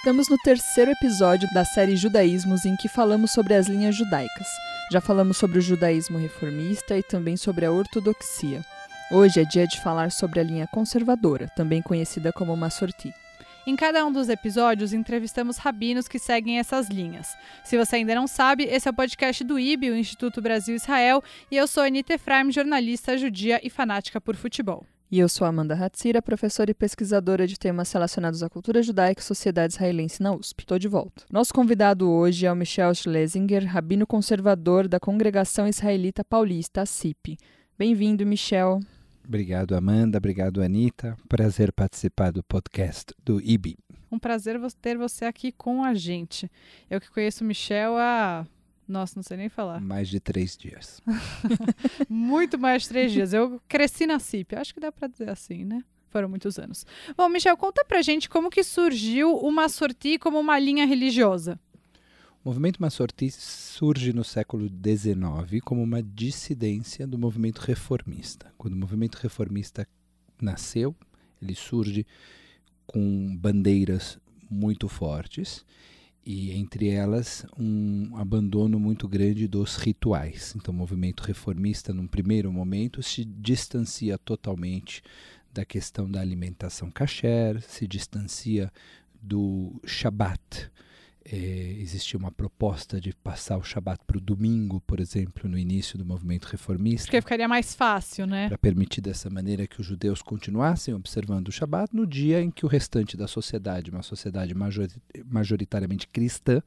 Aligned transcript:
Estamos 0.00 0.30
no 0.30 0.38
terceiro 0.38 0.90
episódio 0.92 1.46
da 1.52 1.62
série 1.62 1.94
Judaísmos 1.94 2.64
em 2.64 2.74
que 2.74 2.88
falamos 2.88 3.32
sobre 3.32 3.52
as 3.52 3.66
linhas 3.66 3.94
judaicas. 3.94 4.46
Já 4.90 4.98
falamos 4.98 5.36
sobre 5.36 5.58
o 5.58 5.60
judaísmo 5.60 6.16
reformista 6.16 6.96
e 6.96 7.02
também 7.02 7.36
sobre 7.36 7.66
a 7.66 7.70
ortodoxia. 7.70 8.64
Hoje 9.12 9.42
é 9.42 9.44
dia 9.44 9.66
de 9.66 9.78
falar 9.82 10.10
sobre 10.10 10.40
a 10.40 10.42
linha 10.42 10.66
conservadora, 10.66 11.48
também 11.54 11.82
conhecida 11.82 12.32
como 12.32 12.56
Massorti. 12.56 13.12
Em 13.66 13.76
cada 13.76 14.02
um 14.06 14.10
dos 14.10 14.30
episódios, 14.30 14.94
entrevistamos 14.94 15.58
rabinos 15.58 16.08
que 16.08 16.18
seguem 16.18 16.58
essas 16.58 16.88
linhas. 16.88 17.36
Se 17.62 17.76
você 17.76 17.96
ainda 17.96 18.14
não 18.14 18.26
sabe, 18.26 18.64
esse 18.64 18.88
é 18.88 18.90
o 18.90 18.94
podcast 18.94 19.44
do 19.44 19.58
IB, 19.58 19.90
o 19.90 19.96
Instituto 19.96 20.40
Brasil 20.40 20.74
Israel, 20.74 21.22
e 21.50 21.58
eu 21.58 21.66
sou 21.66 21.82
Anita 21.82 22.14
Efraim, 22.14 22.50
jornalista 22.50 23.18
judia 23.18 23.60
e 23.62 23.68
fanática 23.68 24.18
por 24.18 24.34
futebol. 24.34 24.86
E 25.12 25.18
eu 25.18 25.28
sou 25.28 25.44
Amanda 25.44 25.74
Hatzira, 25.74 26.22
professora 26.22 26.70
e 26.70 26.74
pesquisadora 26.74 27.44
de 27.44 27.58
temas 27.58 27.90
relacionados 27.92 28.44
à 28.44 28.48
cultura 28.48 28.80
judaica 28.80 29.20
e 29.20 29.24
sociedade 29.24 29.72
israelense 29.72 30.22
na 30.22 30.32
USP. 30.32 30.60
Estou 30.60 30.78
de 30.78 30.86
volta. 30.86 31.24
Nosso 31.28 31.52
convidado 31.52 32.08
hoje 32.08 32.46
é 32.46 32.52
o 32.52 32.54
Michel 32.54 32.94
Schlesinger, 32.94 33.66
rabino 33.66 34.06
conservador 34.06 34.86
da 34.86 35.00
Congregação 35.00 35.66
Israelita 35.66 36.22
Paulista, 36.22 36.82
a 36.82 36.86
CIP. 36.86 37.36
Bem-vindo, 37.76 38.24
Michel. 38.24 38.78
Obrigado, 39.26 39.74
Amanda. 39.74 40.18
Obrigado, 40.18 40.62
Anitta. 40.62 41.16
Prazer 41.28 41.72
participar 41.72 42.30
do 42.30 42.44
podcast 42.44 43.12
do 43.24 43.40
IBI. 43.40 43.76
Um 44.12 44.18
prazer 44.18 44.60
ter 44.80 44.96
você 44.96 45.24
aqui 45.24 45.50
com 45.50 45.82
a 45.82 45.92
gente. 45.92 46.48
Eu 46.88 47.00
que 47.00 47.10
conheço 47.10 47.42
o 47.42 47.46
Michel 47.46 47.96
há 47.96 48.46
nossa, 48.90 49.14
não 49.16 49.22
sei 49.22 49.36
nem 49.36 49.48
falar. 49.48 49.80
Mais 49.80 50.08
de 50.08 50.20
três 50.20 50.56
dias. 50.56 51.00
Muito 52.08 52.58
mais 52.58 52.82
de 52.82 52.88
três 52.88 53.12
dias. 53.12 53.32
Eu 53.32 53.60
cresci 53.68 54.06
na 54.06 54.18
CIP. 54.18 54.56
Acho 54.56 54.74
que 54.74 54.80
dá 54.80 54.90
para 54.90 55.08
dizer 55.08 55.28
assim, 55.30 55.64
né? 55.64 55.82
Foram 56.08 56.28
muitos 56.28 56.58
anos. 56.58 56.84
Bom, 57.16 57.28
Michel, 57.28 57.56
conta 57.56 57.84
pra 57.84 58.02
gente 58.02 58.28
como 58.28 58.50
que 58.50 58.64
surgiu 58.64 59.36
o 59.36 59.52
Massorti 59.52 60.18
como 60.18 60.40
uma 60.40 60.58
linha 60.58 60.84
religiosa. 60.84 61.58
O 62.44 62.48
movimento 62.48 62.82
Massorti 62.82 63.30
surge 63.30 64.12
no 64.12 64.24
século 64.24 64.68
XIX 64.68 65.62
como 65.62 65.82
uma 65.82 66.02
dissidência 66.02 67.06
do 67.06 67.16
movimento 67.16 67.60
reformista. 67.60 68.52
Quando 68.58 68.74
o 68.74 68.76
movimento 68.76 69.16
reformista 69.16 69.86
nasceu, 70.42 70.96
ele 71.40 71.54
surge 71.54 72.04
com 72.86 73.36
bandeiras 73.36 74.18
muito 74.50 74.88
fortes 74.88 75.64
e 76.24 76.52
entre 76.52 76.88
elas 76.88 77.46
um 77.58 78.16
abandono 78.16 78.78
muito 78.78 79.08
grande 79.08 79.48
dos 79.48 79.76
rituais. 79.76 80.54
Então, 80.56 80.72
o 80.72 80.76
movimento 80.76 81.22
reformista, 81.22 81.92
num 81.92 82.06
primeiro 82.06 82.52
momento, 82.52 83.02
se 83.02 83.24
distancia 83.24 84.18
totalmente 84.18 85.02
da 85.52 85.64
questão 85.64 86.10
da 86.10 86.20
alimentação 86.20 86.90
kasher, 86.90 87.60
se 87.62 87.86
distancia 87.86 88.72
do 89.20 89.80
Shabat, 89.84 90.70
é, 91.24 91.36
existia 91.78 92.18
uma 92.18 92.32
proposta 92.32 93.00
de 93.00 93.14
passar 93.14 93.58
o 93.58 93.62
Shabat 93.62 94.00
para 94.06 94.16
o 94.16 94.20
domingo, 94.20 94.80
por 94.80 95.00
exemplo, 95.00 95.48
no 95.48 95.58
início 95.58 95.98
do 95.98 96.04
movimento 96.04 96.46
reformista. 96.46 97.06
Porque 97.06 97.20
ficaria 97.20 97.46
mais 97.46 97.74
fácil, 97.74 98.26
né? 98.26 98.48
Para 98.48 98.58
permitir 98.58 99.00
dessa 99.00 99.28
maneira 99.28 99.66
que 99.66 99.80
os 99.80 99.86
judeus 99.86 100.22
continuassem 100.22 100.94
observando 100.94 101.48
o 101.48 101.52
Shabat 101.52 101.94
no 101.94 102.06
dia 102.06 102.40
em 102.40 102.50
que 102.50 102.64
o 102.64 102.68
restante 102.68 103.16
da 103.16 103.28
sociedade, 103.28 103.90
uma 103.90 104.02
sociedade 104.02 104.54
majoritariamente 105.26 106.08
cristã, 106.08 106.62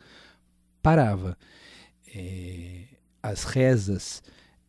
parava. 0.82 1.38
É, 2.16 2.84
as 3.24 3.44
rezas 3.46 4.22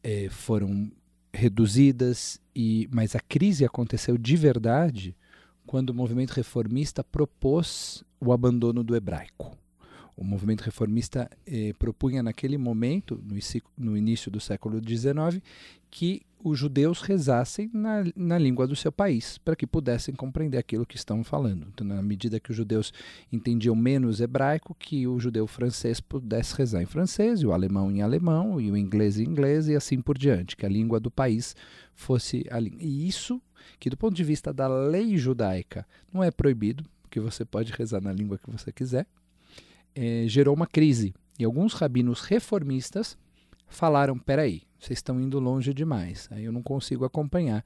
é, 0.03 0.29
foram 0.31 0.91
reduzidas, 1.33 2.41
e, 2.55 2.89
mas 2.91 3.15
a 3.15 3.21
crise 3.21 3.65
aconteceu 3.65 4.17
de 4.17 4.37
verdade 4.37 5.17
quando 5.67 5.91
o 5.91 5.95
movimento 5.95 6.31
reformista 6.31 7.03
propôs 7.03 8.05
o 8.21 8.33
abandono 8.33 8.83
do 8.83 8.95
hebraico 8.95 9.59
o 10.17 10.25
movimento 10.25 10.63
reformista 10.63 11.29
eh, 11.47 11.73
propunha 11.79 12.23
naquele 12.23 12.57
momento, 12.57 13.21
no, 13.25 13.37
no, 13.77 13.97
início 13.97 14.31
do 14.31 14.41
século 14.41 14.81
XIX, 14.81 15.43
que 15.91 16.23
os 16.43 16.59
judeus 16.59 17.01
rezassem 17.01 17.71
na, 17.73 18.05
na 18.15 18.39
língua 18.39 18.67
do 18.67 18.77
seu 18.77 18.93
país, 18.93 19.39
para 19.39 19.57
que 19.57 19.67
pudessem 19.67 20.15
compreender 20.15 20.59
aquilo 20.59 20.85
que 20.85 20.97
estão 20.97 21.25
falando. 21.25 21.67
Então, 21.73 21.87
na 21.87 22.03
medida 22.03 22.39
que 22.39 22.51
os 22.51 22.57
judeus 22.57 22.93
entendiam 23.33 23.75
menos 23.75 24.21
hebraico, 24.21 24.77
que 24.79 25.07
o 25.07 25.19
judeu 25.19 25.47
francês 25.47 26.01
pudesse 26.01 26.55
rezar 26.55 26.83
em 26.83 26.87
francês, 26.87 27.41
e 27.41 27.47
o 27.47 27.53
alemão 27.53 27.91
em 27.91 28.03
alemão, 28.03 28.61
e 28.61 28.71
o 28.71 28.77
inglês 28.77 29.19
em 29.19 29.25
inglês, 29.25 29.69
e 29.69 29.75
assim 29.75 30.01
por 30.01 30.19
diante, 30.19 30.57
que 30.57 30.67
a 30.67 30.69
língua 30.69 31.01
do 31.01 31.11
país 31.11 31.57
fosse 31.95 32.45
a 32.51 32.61
língua. 32.61 32.79
E 32.83 33.09
isso, 33.09 33.41
que 33.81 33.89
do 33.89 33.97
ponto 33.97 34.15
de 34.15 34.23
vista 34.23 34.53
da 34.53 34.69
lei 34.69 35.17
judaica, 35.17 35.87
não 36.13 36.23
é 36.23 36.31
proibido, 36.31 36.85
porque 37.03 37.21
você 37.21 37.45
pode 37.45 37.73
rezar 37.73 38.03
na 38.03 38.13
língua 38.13 38.39
que 38.39 38.51
você 38.51 38.71
quiser, 38.71 39.07
é, 39.95 40.25
gerou 40.27 40.55
uma 40.55 40.67
crise. 40.67 41.15
E 41.39 41.45
alguns 41.45 41.75
rabinos 41.75 42.21
reformistas 42.21 43.17
falaram: 43.69 44.19
peraí, 44.19 44.63
vocês 44.79 44.99
estão 44.99 45.21
indo 45.21 45.39
longe 45.39 45.73
demais, 45.73 46.29
aí 46.31 46.45
eu 46.45 46.53
não 46.53 46.63
consigo 46.63 47.05
acompanhar. 47.05 47.65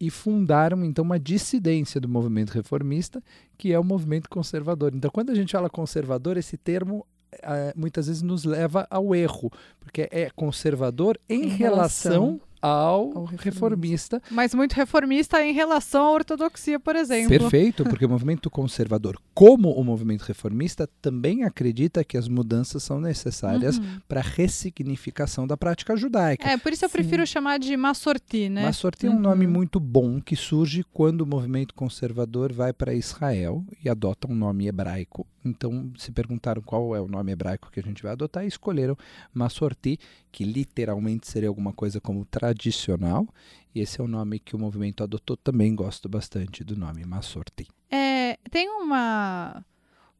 E 0.00 0.10
fundaram 0.10 0.84
então 0.84 1.04
uma 1.04 1.18
dissidência 1.18 2.00
do 2.00 2.08
movimento 2.08 2.50
reformista, 2.50 3.22
que 3.56 3.72
é 3.72 3.78
o 3.78 3.84
movimento 3.84 4.28
conservador. 4.28 4.94
Então, 4.94 5.10
quando 5.10 5.30
a 5.30 5.34
gente 5.34 5.52
fala 5.52 5.68
conservador, 5.68 6.36
esse 6.36 6.56
termo 6.56 7.04
é, 7.32 7.72
muitas 7.76 8.06
vezes 8.06 8.22
nos 8.22 8.44
leva 8.44 8.86
ao 8.90 9.14
erro, 9.14 9.50
porque 9.80 10.08
é 10.10 10.30
conservador 10.30 11.18
em, 11.28 11.44
em 11.44 11.48
relação, 11.48 12.12
relação 12.12 12.40
ao, 12.60 13.16
ao 13.16 13.24
reformista. 13.24 14.22
Mas 14.30 14.54
muito 14.54 14.72
reformista 14.72 15.42
em 15.44 15.52
relação 15.52 16.06
à 16.06 16.10
ortodoxia, 16.10 16.78
por 16.78 16.96
exemplo. 16.96 17.28
Perfeito, 17.28 17.84
porque 17.84 18.04
o 18.04 18.08
movimento 18.08 18.50
conservador, 18.50 19.18
como 19.34 19.70
o 19.70 19.84
movimento 19.84 20.22
reformista, 20.22 20.88
também 21.00 21.44
acredita 21.44 22.04
que 22.04 22.16
as 22.16 22.28
mudanças 22.28 22.82
são 22.82 23.00
necessárias 23.00 23.78
uhum. 23.78 24.00
para 24.08 24.20
a 24.20 24.22
ressignificação 24.22 25.46
da 25.46 25.56
prática 25.56 25.96
judaica. 25.96 26.48
É, 26.48 26.56
por 26.56 26.72
isso 26.72 26.84
eu 26.84 26.88
Sim. 26.88 26.94
prefiro 26.94 27.26
chamar 27.26 27.58
de 27.58 27.76
Massorti, 27.76 28.48
né? 28.48 28.62
Massorti 28.62 29.06
uhum. 29.06 29.14
é 29.14 29.16
um 29.16 29.20
nome 29.20 29.46
uhum. 29.46 29.52
muito 29.52 29.80
bom 29.80 30.20
que 30.20 30.36
surge 30.36 30.84
quando 30.92 31.22
o 31.22 31.26
movimento 31.26 31.74
conservador 31.74 32.52
vai 32.52 32.72
para 32.72 32.94
Israel 32.94 33.64
e 33.84 33.88
adota 33.88 34.30
um 34.30 34.34
nome 34.34 34.66
hebraico. 34.66 35.26
Então, 35.48 35.92
se 35.96 36.12
perguntaram 36.12 36.62
qual 36.62 36.94
é 36.94 37.00
o 37.00 37.08
nome 37.08 37.32
hebraico 37.32 37.70
que 37.70 37.80
a 37.80 37.82
gente 37.82 38.02
vai 38.02 38.12
adotar, 38.12 38.44
e 38.44 38.48
escolheram 38.48 38.96
Massorti, 39.32 39.98
que 40.30 40.44
literalmente 40.44 41.26
seria 41.26 41.48
alguma 41.48 41.72
coisa 41.72 42.00
como 42.00 42.24
tradicional, 42.24 43.26
e 43.74 43.80
esse 43.80 44.00
é 44.00 44.04
o 44.04 44.08
nome 44.08 44.38
que 44.38 44.54
o 44.54 44.58
movimento 44.58 45.02
adotou. 45.02 45.36
Também 45.36 45.74
gosto 45.74 46.08
bastante 46.08 46.62
do 46.62 46.76
nome, 46.76 47.04
Massorti. 47.04 47.66
É, 47.90 48.38
tem 48.50 48.68
uma 48.68 49.64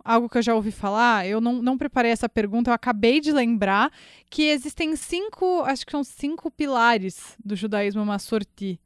algo 0.04 0.26
que 0.26 0.38
eu 0.38 0.42
já 0.42 0.54
ouvi 0.54 0.70
falar, 0.70 1.26
eu 1.26 1.38
não, 1.38 1.60
não 1.60 1.76
preparei 1.76 2.10
essa 2.10 2.30
pergunta, 2.30 2.70
eu 2.70 2.74
acabei 2.74 3.20
de 3.20 3.30
lembrar 3.30 3.92
que 4.30 4.44
existem 4.44 4.96
cinco, 4.96 5.62
acho 5.64 5.84
que 5.84 5.92
são 5.92 6.02
cinco 6.02 6.50
pilares 6.50 7.36
do 7.44 7.54
judaísmo 7.54 8.06
Massorti. 8.06 8.80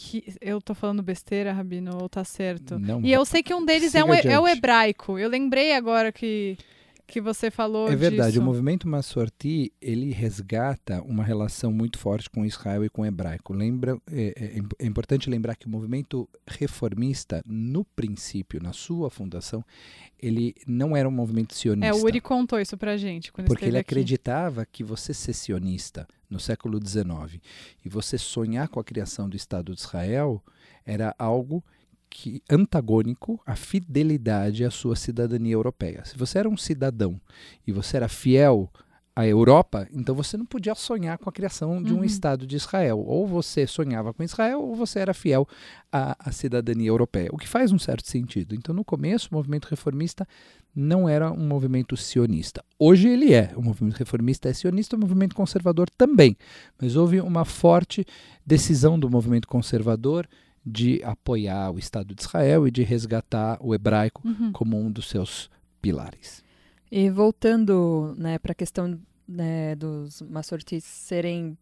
Que, 0.00 0.22
eu 0.40 0.60
tô 0.62 0.76
falando 0.76 1.02
besteira, 1.02 1.52
Rabino, 1.52 1.98
ou 2.00 2.08
tá 2.08 2.22
certo? 2.22 2.78
Não, 2.78 3.00
e 3.00 3.12
eu 3.12 3.24
sei 3.24 3.42
que 3.42 3.52
um 3.52 3.64
deles 3.64 3.96
é, 3.96 4.04
um, 4.04 4.14
é 4.14 4.38
o 4.38 4.46
hebraico. 4.46 5.18
Eu 5.18 5.28
lembrei 5.28 5.74
agora 5.74 6.12
que 6.12 6.56
que 7.08 7.20
você 7.20 7.50
falou 7.50 7.90
É 7.90 7.96
verdade, 7.96 8.32
disso. 8.32 8.42
o 8.42 8.44
movimento 8.44 8.86
Massorti, 8.86 9.72
ele 9.80 10.12
resgata 10.12 11.02
uma 11.02 11.24
relação 11.24 11.72
muito 11.72 11.98
forte 11.98 12.28
com 12.28 12.44
Israel 12.44 12.84
e 12.84 12.90
com 12.90 13.02
o 13.02 13.06
hebraico. 13.06 13.54
Lembra, 13.54 13.98
é, 14.12 14.34
é, 14.36 14.84
é, 14.84 14.86
importante 14.86 15.30
lembrar 15.30 15.56
que 15.56 15.66
o 15.66 15.70
movimento 15.70 16.28
reformista, 16.46 17.42
no 17.46 17.82
princípio, 17.84 18.62
na 18.62 18.74
sua 18.74 19.10
fundação, 19.10 19.64
ele 20.20 20.54
não 20.66 20.94
era 20.94 21.08
um 21.08 21.12
movimento 21.12 21.54
sionista. 21.54 21.86
É, 21.86 21.92
o 21.92 22.04
Uri 22.04 22.20
contou 22.20 22.60
isso 22.60 22.76
pra 22.76 22.96
gente. 22.96 23.32
porque 23.32 23.64
ele 23.64 23.78
aqui. 23.78 23.90
acreditava 23.90 24.66
que 24.66 24.84
você 24.84 25.14
ser 25.14 25.32
sionista 25.32 26.06
no 26.28 26.38
século 26.38 26.78
XIX 26.78 27.40
e 27.82 27.88
você 27.88 28.18
sonhar 28.18 28.68
com 28.68 28.78
a 28.78 28.84
criação 28.84 29.28
do 29.28 29.36
Estado 29.36 29.74
de 29.74 29.80
Israel 29.80 30.42
era 30.84 31.14
algo 31.18 31.64
que 32.08 32.42
antagônico 32.50 33.40
à 33.46 33.54
fidelidade 33.54 34.64
à 34.64 34.70
sua 34.70 34.96
cidadania 34.96 35.54
europeia. 35.54 36.04
Se 36.04 36.16
você 36.16 36.38
era 36.38 36.48
um 36.48 36.56
cidadão 36.56 37.20
e 37.66 37.72
você 37.72 37.96
era 37.96 38.08
fiel 38.08 38.70
à 39.14 39.26
Europa, 39.26 39.88
então 39.92 40.14
você 40.14 40.36
não 40.36 40.46
podia 40.46 40.76
sonhar 40.76 41.18
com 41.18 41.28
a 41.28 41.32
criação 41.32 41.82
de 41.82 41.92
um 41.92 41.98
uhum. 41.98 42.04
Estado 42.04 42.46
de 42.46 42.54
Israel. 42.54 43.00
Ou 43.00 43.26
você 43.26 43.66
sonhava 43.66 44.14
com 44.14 44.22
Israel, 44.22 44.60
ou 44.60 44.76
você 44.76 45.00
era 45.00 45.12
fiel 45.12 45.46
à, 45.90 46.16
à, 46.20 46.30
cidadania 46.30 46.88
europeia, 46.88 47.28
o 47.32 47.36
que 47.36 47.48
faz 47.48 47.72
um 47.72 47.80
certo 47.80 48.08
sentido. 48.08 48.54
Então, 48.54 48.72
no 48.72 48.84
começo, 48.84 49.28
o 49.32 49.34
movimento 49.34 49.66
reformista 49.66 50.24
não 50.72 51.08
era 51.08 51.32
um 51.32 51.48
movimento 51.48 51.96
sionista. 51.96 52.64
Hoje 52.78 53.08
ele 53.08 53.34
é. 53.34 53.52
O 53.56 53.62
movimento 53.62 53.96
reformista 53.96 54.48
é 54.48 54.52
sionista, 54.52 54.94
o 54.94 55.00
movimento 55.00 55.34
conservador 55.34 55.90
também. 55.90 56.36
Mas 56.80 56.94
houve 56.94 57.20
uma 57.20 57.44
forte 57.44 58.06
decisão 58.46 58.96
do 58.96 59.10
movimento 59.10 59.48
conservador 59.48 60.28
de 60.64 61.02
apoiar 61.02 61.70
o 61.70 61.78
Estado 61.78 62.14
de 62.14 62.22
Israel 62.22 62.66
e 62.66 62.70
de 62.70 62.82
resgatar 62.82 63.58
o 63.60 63.74
hebraico 63.74 64.26
uhum. 64.26 64.52
como 64.52 64.78
um 64.78 64.90
dos 64.90 65.08
seus 65.08 65.50
pilares. 65.80 66.42
E 66.90 67.10
voltando 67.10 68.14
né, 68.16 68.38
para 68.38 68.52
a 68.52 68.54
questão 68.54 68.98
né, 69.26 69.74
dos 69.76 70.22
massortis 70.22 70.84
serem 70.84 71.56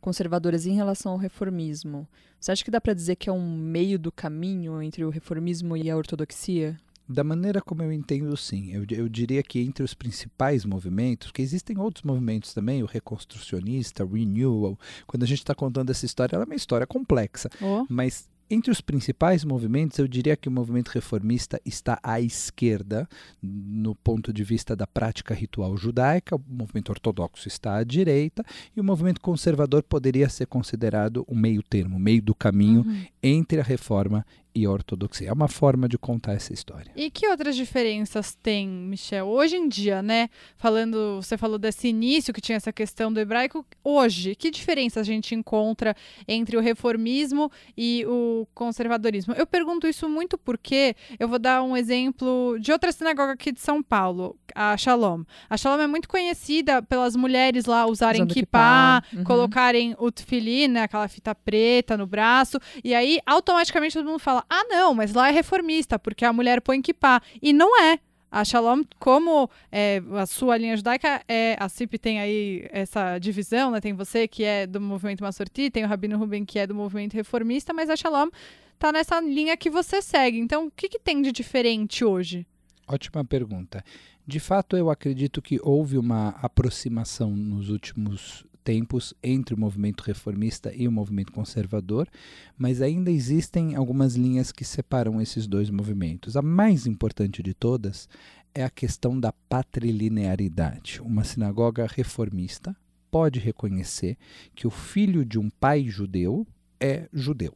conservadores 0.00 0.66
em 0.66 0.74
relação 0.74 1.12
ao 1.12 1.18
reformismo, 1.18 2.06
você 2.38 2.52
acha 2.52 2.64
que 2.64 2.70
dá 2.70 2.80
para 2.80 2.92
dizer 2.92 3.16
que 3.16 3.30
é 3.30 3.32
um 3.32 3.56
meio 3.56 3.98
do 3.98 4.12
caminho 4.12 4.82
entre 4.82 5.04
o 5.04 5.10
reformismo 5.10 5.76
e 5.76 5.90
a 5.90 5.96
ortodoxia? 5.96 6.78
Da 7.08 7.22
maneira 7.22 7.60
como 7.60 7.82
eu 7.82 7.92
entendo, 7.92 8.34
sim. 8.36 8.72
Eu, 8.72 8.84
eu, 8.90 9.08
diria 9.08 9.42
que 9.42 9.60
entre 9.60 9.84
os 9.84 9.92
principais 9.92 10.64
movimentos, 10.64 11.30
que 11.30 11.42
existem 11.42 11.78
outros 11.78 12.02
movimentos 12.02 12.54
também, 12.54 12.82
o 12.82 12.86
reconstrucionista, 12.86 14.04
o 14.04 14.12
renewal. 14.14 14.78
Quando 15.06 15.22
a 15.22 15.26
gente 15.26 15.38
está 15.38 15.54
contando 15.54 15.90
essa 15.90 16.06
história, 16.06 16.34
ela 16.34 16.44
é 16.44 16.46
uma 16.46 16.54
história 16.54 16.86
complexa. 16.86 17.50
Oh. 17.60 17.86
Mas 17.90 18.28
entre 18.50 18.70
os 18.70 18.80
principais 18.80 19.44
movimentos, 19.44 19.98
eu 19.98 20.06
diria 20.06 20.36
que 20.36 20.48
o 20.48 20.52
movimento 20.52 20.88
reformista 20.88 21.60
está 21.64 21.98
à 22.02 22.20
esquerda, 22.20 23.08
no 23.42 23.94
ponto 23.94 24.32
de 24.32 24.44
vista 24.44 24.76
da 24.76 24.86
prática 24.86 25.34
ritual 25.34 25.76
judaica, 25.76 26.36
o 26.36 26.42
movimento 26.48 26.90
ortodoxo 26.90 27.48
está 27.48 27.76
à 27.76 27.84
direita, 27.84 28.44
e 28.76 28.80
o 28.80 28.84
movimento 28.84 29.20
conservador 29.20 29.82
poderia 29.82 30.28
ser 30.28 30.46
considerado 30.46 31.24
um 31.28 31.36
meio 31.36 31.62
termo, 31.62 31.98
meio 31.98 32.22
do 32.22 32.34
caminho 32.34 32.84
Uhum. 32.84 33.04
entre 33.22 33.60
a 33.60 33.62
reforma 33.62 34.26
e 34.54 34.68
ortodoxia. 34.68 35.28
É 35.28 35.32
uma 35.32 35.48
forma 35.48 35.88
de 35.88 35.98
contar 35.98 36.34
essa 36.34 36.52
história. 36.52 36.92
E 36.94 37.10
que 37.10 37.26
outras 37.26 37.56
diferenças 37.56 38.36
tem, 38.40 38.68
Michel? 38.68 39.26
Hoje 39.26 39.56
em 39.56 39.68
dia, 39.68 40.02
né? 40.02 40.28
Falando, 40.56 41.16
você 41.16 41.36
falou 41.36 41.58
desse 41.58 41.88
início 41.88 42.32
que 42.32 42.40
tinha 42.40 42.56
essa 42.56 42.72
questão 42.72 43.12
do 43.12 43.18
hebraico. 43.18 43.66
Hoje, 43.82 44.34
que 44.34 44.50
diferença 44.50 45.00
a 45.00 45.02
gente 45.02 45.34
encontra 45.34 45.96
entre 46.28 46.56
o 46.56 46.60
reformismo 46.60 47.50
e 47.76 48.04
o 48.06 48.46
conservadorismo? 48.54 49.34
Eu 49.34 49.46
pergunto 49.46 49.88
isso 49.88 50.08
muito 50.08 50.38
porque 50.38 50.94
eu 51.18 51.26
vou 51.26 51.38
dar 51.38 51.62
um 51.62 51.76
exemplo 51.76 52.56
de 52.60 52.70
outra 52.70 52.92
sinagoga 52.92 53.32
aqui 53.32 53.50
de 53.50 53.60
São 53.60 53.82
Paulo, 53.82 54.36
a 54.54 54.76
Shalom. 54.76 55.24
A 55.48 55.56
Shalom 55.56 55.80
é 55.80 55.86
muito 55.86 56.08
conhecida 56.08 56.82
pelas 56.82 57.16
mulheres 57.16 57.64
lá 57.64 57.86
usarem 57.86 58.22
Usando 58.22 58.32
kippah, 58.34 59.02
kippah, 59.02 59.18
uhum. 59.18 59.24
colocarem 59.24 59.96
o 59.98 60.12
tefilin, 60.12 60.68
né, 60.68 60.82
aquela 60.82 61.08
fita 61.08 61.34
preta 61.34 61.96
no 61.96 62.06
braço, 62.06 62.58
e 62.82 62.94
aí 62.94 63.18
automaticamente 63.26 63.94
todo 63.94 64.06
mundo 64.06 64.18
fala: 64.18 64.44
"Ah, 64.48 64.64
não, 64.68 64.94
mas 64.94 65.12
lá 65.12 65.28
é 65.28 65.32
reformista, 65.32 65.98
porque 65.98 66.24
a 66.24 66.32
mulher 66.32 66.60
põe 66.60 66.80
kippah". 66.80 67.20
E 67.42 67.52
não 67.52 67.80
é. 67.80 67.98
A 68.30 68.44
Shalom, 68.44 68.82
como 68.98 69.48
é, 69.70 70.02
a 70.20 70.26
sua 70.26 70.56
linha 70.56 70.76
judaica, 70.76 71.22
é, 71.28 71.56
a 71.56 71.68
CIP 71.68 71.96
tem 71.98 72.18
aí 72.18 72.68
essa 72.72 73.16
divisão, 73.18 73.70
né? 73.70 73.80
Tem 73.80 73.92
você 73.92 74.26
que 74.26 74.42
é 74.42 74.66
do 74.66 74.80
movimento 74.80 75.22
Massorti, 75.22 75.70
tem 75.70 75.84
o 75.84 75.86
Rabino 75.86 76.18
Ruben 76.18 76.44
que 76.44 76.58
é 76.58 76.66
do 76.66 76.74
movimento 76.74 77.14
reformista, 77.14 77.72
mas 77.72 77.88
a 77.88 77.94
Shalom 77.94 78.30
tá 78.76 78.90
nessa 78.90 79.20
linha 79.20 79.56
que 79.56 79.70
você 79.70 80.02
segue. 80.02 80.40
Então, 80.40 80.66
o 80.66 80.70
que, 80.70 80.88
que 80.88 80.98
tem 80.98 81.22
de 81.22 81.30
diferente 81.30 82.04
hoje? 82.04 82.44
Ótima 82.88 83.24
pergunta. 83.24 83.84
De 84.26 84.40
fato, 84.40 84.74
eu 84.74 84.88
acredito 84.88 85.42
que 85.42 85.60
houve 85.62 85.98
uma 85.98 86.30
aproximação 86.40 87.30
nos 87.30 87.68
últimos 87.68 88.46
tempos 88.64 89.12
entre 89.22 89.54
o 89.54 89.60
movimento 89.60 90.00
reformista 90.00 90.72
e 90.74 90.88
o 90.88 90.92
movimento 90.92 91.30
conservador, 91.30 92.08
mas 92.56 92.80
ainda 92.80 93.10
existem 93.10 93.74
algumas 93.74 94.16
linhas 94.16 94.50
que 94.50 94.64
separam 94.64 95.20
esses 95.20 95.46
dois 95.46 95.68
movimentos. 95.68 96.38
A 96.38 96.42
mais 96.42 96.86
importante 96.86 97.42
de 97.42 97.52
todas 97.52 98.08
é 98.54 98.64
a 98.64 98.70
questão 98.70 99.20
da 99.20 99.30
patrilinearidade. 99.30 101.02
Uma 101.02 101.22
sinagoga 101.22 101.86
reformista 101.86 102.74
pode 103.10 103.38
reconhecer 103.38 104.16
que 104.54 104.66
o 104.66 104.70
filho 104.70 105.22
de 105.22 105.38
um 105.38 105.50
pai 105.50 105.84
judeu 105.84 106.46
é 106.80 107.08
judeu 107.12 107.54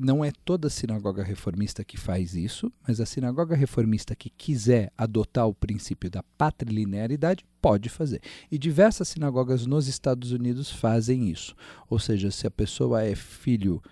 não 0.00 0.24
é 0.24 0.32
toda 0.44 0.70
sinagoga 0.70 1.22
reformista 1.22 1.84
que 1.84 1.96
faz 1.96 2.34
isso, 2.34 2.72
mas 2.86 3.00
a 3.00 3.06
sinagoga 3.06 3.54
reformista 3.54 4.16
que 4.16 4.30
quiser 4.30 4.92
adotar 4.96 5.46
o 5.46 5.54
princípio 5.54 6.10
da 6.10 6.22
patrilinearidade 6.38 7.44
pode 7.60 7.88
fazer. 7.88 8.20
E 8.50 8.58
diversas 8.58 9.08
sinagogas 9.08 9.66
nos 9.66 9.86
Estados 9.86 10.32
Unidos 10.32 10.70
fazem 10.70 11.28
isso. 11.28 11.54
Ou 11.88 11.98
seja, 11.98 12.30
se 12.30 12.46
a 12.46 12.50
pessoa 12.50 13.02
é 13.02 13.14
filho 13.14 13.82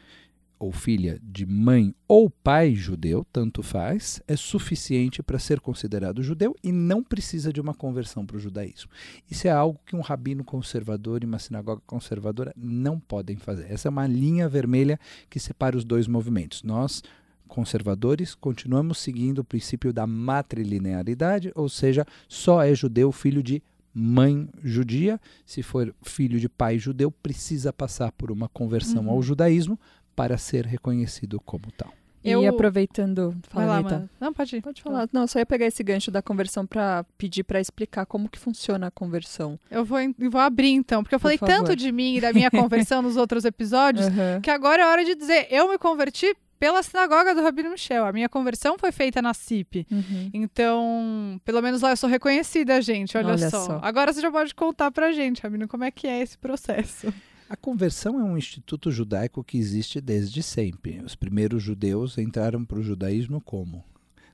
ou 0.59 0.73
filha 0.73 1.21
de 1.23 1.47
mãe 1.47 1.95
ou 2.09 2.29
pai 2.29 2.75
judeu, 2.75 3.25
tanto 3.33 3.63
faz, 3.63 4.21
é 4.27 4.35
suficiente 4.37 5.23
para 5.23 5.39
ser 5.39 5.61
considerado 5.61 6.23
judeu 6.23 6.55
e 6.65 6.73
não 6.73 7.03
precisa 7.03 7.53
de 7.53 7.61
uma 7.61 7.73
conversão 7.75 8.27
para 8.27 8.37
o 8.37 8.41
judaísmo. 8.41 8.91
Isso 9.31 9.47
é 9.47 9.51
algo 9.51 9.79
que 9.87 9.95
um 9.95 10.01
rabino 10.01 10.43
conservador 10.43 11.23
e 11.23 11.27
uma 11.27 11.39
sinagoga 11.39 11.81
conservadora 11.87 12.53
não 12.57 12.99
podem 12.99 13.37
fazer. 13.37 13.71
Essa 13.71 13.89
é 13.89 13.91
uma 13.91 14.07
linha 14.07 14.49
vermelha 14.49 14.99
que 15.31 15.39
separa 15.39 15.77
os 15.77 15.85
dois 15.85 16.07
movimentos. 16.09 16.63
Nós, 16.63 17.03
conservadores, 17.47 18.35
continuamos 18.35 18.99
seguindo 18.99 19.39
o 19.39 19.45
princípio 19.45 19.93
da 19.93 20.07
matrilinearidade, 20.07 21.53
ou 21.55 21.69
seja, 21.69 22.05
só 22.29 22.63
é 22.63 22.75
judeu 22.75 23.13
filho 23.13 23.43
de 23.43 23.63
mãe 23.95 24.49
judia. 24.63 25.21
Se 25.45 25.63
for 25.63 25.93
filho 26.03 26.39
de 26.39 26.49
pai 26.49 26.79
judeu, 26.79 27.11
precisa 27.11 27.73
passar 27.73 28.13
por 28.13 28.31
uma 28.31 28.49
conversão 28.49 29.05
Uhum. 29.05 29.11
ao 29.11 29.23
judaísmo 29.23 29.79
para 30.19 30.37
ser 30.37 30.67
reconhecido 30.67 31.41
como 31.41 31.71
tal. 31.77 31.93
Eu- 32.25 32.43
E 32.43 32.47
aproveitando, 32.49 33.31
Vai 33.53 33.65
fala, 33.67 33.81
lá. 33.99 34.03
Não, 34.21 34.33
pode 34.35 34.57
ir. 34.57 34.61
Pode 34.61 34.83
falar. 34.83 35.09
Não, 35.13 35.25
só 35.29 35.39
ia 35.39 35.47
pegar 35.47 35.67
esse 35.67 35.83
gancho 35.85 36.11
da 36.11 36.21
conversão 36.21 36.67
para 36.67 37.05
pedir 37.17 37.45
para 37.45 37.61
explicar 37.61 38.05
como 38.05 38.29
que 38.29 38.39
funciona 38.39 38.89
a 38.89 38.91
conversão. 38.91 39.59
Eu 39.71 39.85
vou, 39.85 39.99
vou 40.31 40.41
abrir 40.41 40.73
então, 40.73 41.03
porque 41.05 41.15
eu 41.15 41.19
Por 41.21 41.23
falei 41.23 41.39
favor. 41.39 41.55
tanto 41.55 41.77
de 41.77 41.93
mim 41.93 42.17
e 42.17 42.21
da 42.21 42.33
minha 42.33 42.51
conversão 42.51 43.01
nos 43.03 43.17
outros 43.17 43.45
episódios, 43.45 44.09
Aham. 44.09 44.41
que 44.43 44.51
agora 44.51 44.83
é 44.83 44.87
hora 44.87 45.05
de 45.05 45.15
dizer, 45.15 45.47
eu 45.49 45.69
me 45.71 45.79
converti 45.79 46.37
pela 46.59 46.83
sinagoga 46.83 47.37
do 47.37 47.41
Rabino 47.41 47.71
Michel. 47.71 48.05
A 48.05 48.13
minha 48.13 48.29
conversão 48.29 48.77
foi 48.77 48.91
feita 48.91 49.23
na 49.23 49.33
CIP. 49.33 49.87
Uhum. 49.91 50.31
Então, 50.35 51.41
pelo 51.45 51.63
menos 51.63 51.83
lá 51.83 51.91
eu 51.91 51.97
sou 51.97 52.11
reconhecida, 52.11 52.83
gente. 52.83 53.17
Olha, 53.17 53.29
Olha 53.29 53.49
só. 53.51 53.61
só. 53.65 53.81
Agora 53.81 54.13
você 54.13 54.21
já 54.21 54.31
pode 54.31 54.53
contar 54.57 54.91
pra 54.91 55.13
gente, 55.13 55.41
Rabino, 55.41 55.69
como 55.69 55.85
é 55.85 55.91
que 55.93 56.09
é 56.09 56.21
esse 56.21 56.37
processo. 56.37 57.15
A 57.49 57.57
conversão 57.57 58.21
é 58.21 58.23
um 58.23 58.37
instituto 58.37 58.91
judaico 58.91 59.43
que 59.43 59.57
existe 59.57 60.03
desde 60.03 60.43
sempre. 60.43 61.01
Os 61.01 61.15
primeiros 61.15 61.63
judeus 61.63 62.19
entraram 62.19 62.63
para 62.63 62.79
o 62.79 62.83
judaísmo 62.83 63.41
como? 63.41 63.83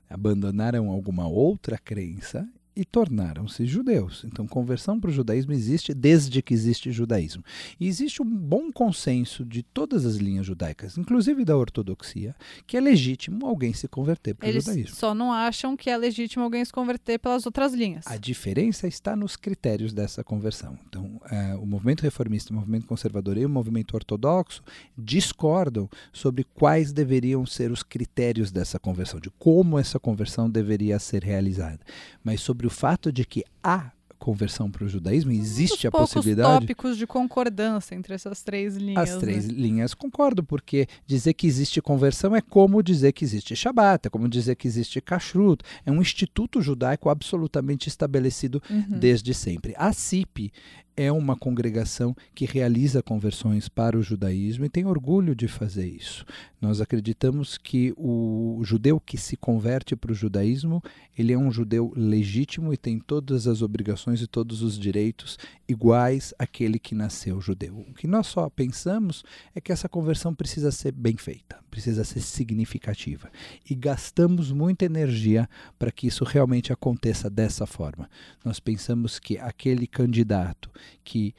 Abandonaram 0.09 0.91
alguma 0.91 1.25
outra 1.25 1.77
crença 1.77 2.45
e 2.75 2.83
tornaram-se 2.83 3.65
judeus. 3.65 4.23
Então, 4.25 4.45
conversão 4.45 4.99
para 4.99 5.09
o 5.09 5.13
judaísmo 5.13 5.53
existe 5.53 5.93
desde 5.93 6.41
que 6.41 6.53
existe 6.53 6.91
judaísmo. 6.91 7.43
E 7.79 7.87
existe 7.87 8.21
um 8.21 8.25
bom 8.25 8.71
consenso 8.71 9.45
de 9.45 9.63
todas 9.63 10.05
as 10.05 10.15
linhas 10.15 10.45
judaicas, 10.45 10.97
inclusive 10.97 11.45
da 11.45 11.55
ortodoxia, 11.55 12.35
que 12.67 12.75
é 12.75 12.81
legítimo 12.81 13.45
alguém 13.45 13.73
se 13.73 13.87
converter 13.87 14.35
para 14.35 14.49
o 14.49 14.51
judaísmo. 14.51 14.95
só 14.95 15.13
não 15.13 15.31
acham 15.31 15.77
que 15.77 15.89
é 15.89 15.97
legítimo 15.97 16.43
alguém 16.43 16.63
se 16.65 16.71
converter 16.71 17.17
pelas 17.19 17.45
outras 17.45 17.73
linhas. 17.73 18.05
A 18.07 18.17
diferença 18.17 18.87
está 18.87 19.15
nos 19.15 19.35
critérios 19.35 19.93
dessa 19.93 20.23
conversão. 20.23 20.77
Então, 20.87 21.21
eh, 21.31 21.55
o 21.55 21.65
movimento 21.65 22.01
reformista, 22.01 22.51
o 22.51 22.55
movimento 22.55 22.85
conservador 22.85 23.37
e 23.37 23.45
o 23.45 23.49
movimento 23.49 23.93
ortodoxo 23.93 24.61
discordam 24.97 25.89
sobre 26.11 26.43
quais 26.43 26.91
deveriam 26.91 27.45
ser 27.45 27.71
os 27.71 27.83
critérios 27.83 28.51
dessa 28.51 28.79
conversão, 28.79 29.19
de 29.19 29.29
como 29.29 29.79
essa 29.79 29.99
conversão 29.99 30.49
deveria 30.49 30.99
ser 30.99 31.23
realizada. 31.23 31.79
Mas 32.23 32.41
sobre 32.41 32.64
o 32.65 32.69
fato 32.69 33.11
de 33.11 33.25
que 33.25 33.43
há 33.63 33.91
conversão 34.25 34.71
para 34.71 34.83
o 34.83 34.89
judaísmo, 34.89 35.31
existe 35.31 35.77
Os 35.77 35.85
a 35.85 35.91
possibilidade. 35.91 36.61
tópicos 36.61 36.97
de 36.97 37.05
concordância 37.05 37.93
entre 37.93 38.15
essas 38.15 38.41
três 38.41 38.75
linhas. 38.75 39.11
As 39.11 39.19
três 39.19 39.47
né? 39.47 39.53
linhas 39.53 39.93
concordo, 39.93 40.43
porque 40.43 40.87
dizer 41.05 41.35
que 41.35 41.45
existe 41.45 41.79
conversão 41.79 42.35
é 42.35 42.41
como 42.41 42.81
dizer 42.81 43.11
que 43.11 43.23
existe 43.23 43.55
Shabat, 43.55 44.07
é 44.07 44.09
como 44.09 44.27
dizer 44.27 44.55
que 44.55 44.67
existe 44.67 44.99
Kashrut. 44.99 45.63
É 45.85 45.91
um 45.91 46.01
instituto 46.01 46.59
judaico 46.59 47.07
absolutamente 47.07 47.87
estabelecido 47.87 48.59
Uhum. 48.67 48.97
desde 48.99 49.31
sempre. 49.31 49.75
A 49.77 49.93
CIP 49.93 50.51
é 50.97 51.11
uma 51.11 51.35
congregação 51.35 52.15
que 52.33 52.45
realiza 52.45 53.03
conversões 53.03 53.67
para 53.67 53.97
o 53.97 54.01
judaísmo 54.01 54.65
e 54.65 54.69
tem 54.69 54.85
orgulho 54.85 55.35
de 55.35 55.47
fazer 55.47 55.85
isso. 55.87 56.25
Nós 56.61 56.79
acreditamos 56.79 57.57
que 57.57 57.93
o 57.97 58.61
judeu 58.63 58.99
que 58.99 59.17
se 59.17 59.35
converte 59.35 59.95
para 59.95 60.11
o 60.11 60.15
judaísmo, 60.15 60.81
ele 61.17 61.33
é 61.33 61.37
um 61.37 61.51
judeu 61.51 61.91
legítimo 61.95 62.73
e 62.73 62.77
tem 62.77 62.97
todas 62.97 63.45
as 63.45 63.61
obrigações 63.61 64.14
e 64.21 64.27
todos 64.27 64.61
os 64.61 64.77
direitos 64.77 65.37
iguais 65.67 66.33
àquele 66.37 66.79
que 66.79 66.95
nasceu 66.95 67.39
judeu. 67.41 67.79
O 67.79 67.93
que 67.93 68.07
nós 68.07 68.27
só 68.27 68.49
pensamos 68.49 69.23
é 69.53 69.61
que 69.61 69.71
essa 69.71 69.89
conversão 69.89 70.33
precisa 70.33 70.71
ser 70.71 70.91
bem 70.91 71.17
feita, 71.17 71.59
precisa 71.69 72.03
ser 72.03 72.21
significativa. 72.21 73.31
E 73.69 73.75
gastamos 73.75 74.51
muita 74.51 74.85
energia 74.85 75.49
para 75.77 75.91
que 75.91 76.07
isso 76.07 76.23
realmente 76.23 76.71
aconteça 76.71 77.29
dessa 77.29 77.65
forma. 77.65 78.09
Nós 78.43 78.59
pensamos 78.59 79.19
que 79.19 79.37
aquele 79.37 79.87
candidato 79.87 80.69
que 81.03 81.33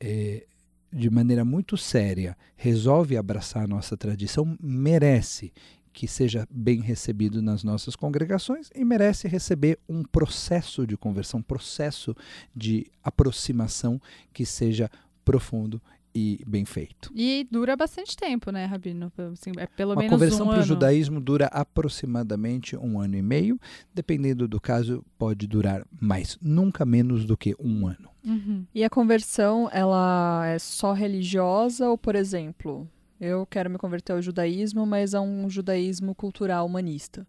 eh, 0.00 0.46
de 0.92 1.08
maneira 1.08 1.44
muito 1.44 1.76
séria 1.76 2.36
resolve 2.54 3.16
abraçar 3.16 3.64
a 3.64 3.68
nossa 3.68 3.96
tradição 3.96 4.56
merece 4.60 5.52
que 5.92 6.08
seja 6.08 6.46
bem 6.50 6.80
recebido 6.80 7.42
nas 7.42 7.62
nossas 7.62 7.94
congregações 7.94 8.70
e 8.74 8.84
merece 8.84 9.28
receber 9.28 9.78
um 9.88 10.02
processo 10.02 10.86
de 10.86 10.96
conversão, 10.96 11.40
um 11.40 11.42
processo 11.42 12.16
de 12.54 12.86
aproximação 13.02 14.00
que 14.32 14.46
seja 14.46 14.90
profundo 15.24 15.80
e 16.14 16.40
bem 16.46 16.64
feito. 16.64 17.10
E 17.14 17.46
dura 17.50 17.74
bastante 17.76 18.16
tempo, 18.16 18.50
né, 18.50 18.66
Rabino? 18.66 19.10
Assim, 19.32 19.52
é 19.56 19.66
pelo 19.66 19.92
Uma 19.92 20.02
menos 20.02 20.12
conversão 20.12 20.46
um 20.46 20.50
para 20.50 20.60
o 20.60 20.62
judaísmo 20.62 21.20
dura 21.20 21.46
aproximadamente 21.46 22.76
um 22.76 23.00
ano 23.00 23.16
e 23.16 23.22
meio, 23.22 23.58
dependendo 23.94 24.46
do 24.46 24.60
caso, 24.60 25.04
pode 25.18 25.46
durar 25.46 25.86
mais, 26.00 26.36
nunca 26.40 26.84
menos 26.84 27.24
do 27.24 27.36
que 27.36 27.54
um 27.58 27.86
ano. 27.86 28.10
Uhum. 28.24 28.64
E 28.74 28.84
a 28.84 28.90
conversão, 28.90 29.68
ela 29.72 30.46
é 30.46 30.58
só 30.58 30.92
religiosa 30.92 31.88
ou, 31.88 31.98
por 31.98 32.14
exemplo, 32.14 32.88
eu 33.22 33.46
quero 33.46 33.70
me 33.70 33.78
converter 33.78 34.12
ao 34.12 34.20
judaísmo, 34.20 34.84
mas 34.84 35.14
a 35.14 35.20
um 35.20 35.48
judaísmo 35.48 36.12
cultural 36.12 36.66
humanista? 36.66 37.24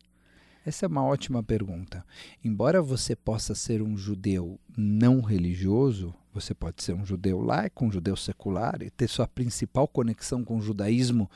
Essa 0.66 0.88
é 0.88 0.90
uma 0.90 1.06
ótima 1.06 1.44
pergunta. 1.44 2.04
Embora 2.44 2.82
você 2.82 3.16
possa 3.16 3.54
ser 3.54 3.80
um 3.80 3.96
judeu 3.96 4.60
não 4.76 5.22
religioso, 5.22 6.12
você 6.34 6.52
pode 6.56 6.82
ser 6.82 6.94
um 6.94 7.06
judeu 7.06 7.40
laico, 7.42 7.86
um 7.86 7.92
judeu 7.92 8.16
secular 8.16 8.82
e 8.82 8.90
ter 8.90 9.08
sua 9.08 9.28
principal 9.28 9.88
conexão 9.88 10.44
com 10.44 10.58
o 10.58 10.62
judaísmo 10.62 11.30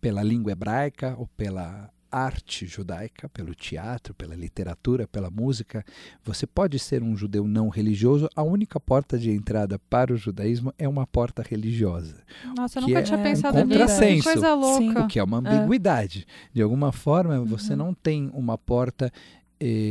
pela 0.00 0.22
língua 0.22 0.52
hebraica 0.52 1.16
ou 1.18 1.26
pela 1.26 1.90
arte 2.10 2.66
judaica, 2.66 3.28
pelo 3.28 3.54
teatro, 3.54 4.12
pela 4.14 4.34
literatura, 4.34 5.06
pela 5.06 5.30
música. 5.30 5.84
Você 6.24 6.46
pode 6.46 6.78
ser 6.78 7.02
um 7.02 7.16
judeu 7.16 7.46
não 7.46 7.68
religioso, 7.68 8.28
a 8.34 8.42
única 8.42 8.78
porta 8.80 9.18
de 9.18 9.30
entrada 9.30 9.78
para 9.90 10.12
o 10.12 10.16
judaísmo 10.16 10.72
é 10.78 10.88
uma 10.88 11.06
porta 11.06 11.42
religiosa. 11.42 12.16
Nossa, 12.56 12.78
eu 12.78 12.82
nunca 12.82 12.98
é 12.98 13.02
tinha 13.02 13.18
um 13.18 13.22
pensado 13.22 13.56
nisso. 13.58 13.68
contrassenso. 13.68 14.16
Que 14.28 14.32
coisa 14.32 14.54
louca. 14.54 14.78
Sim. 14.78 14.98
O 14.98 15.06
que 15.08 15.18
é 15.18 15.22
uma 15.24 15.38
ambiguidade. 15.38 16.26
De 16.52 16.62
alguma 16.62 16.92
forma, 16.92 17.44
você 17.44 17.72
Uhum. 17.72 17.78
não 17.78 17.94
tem 17.94 18.30
uma 18.34 18.56
porta 18.58 19.12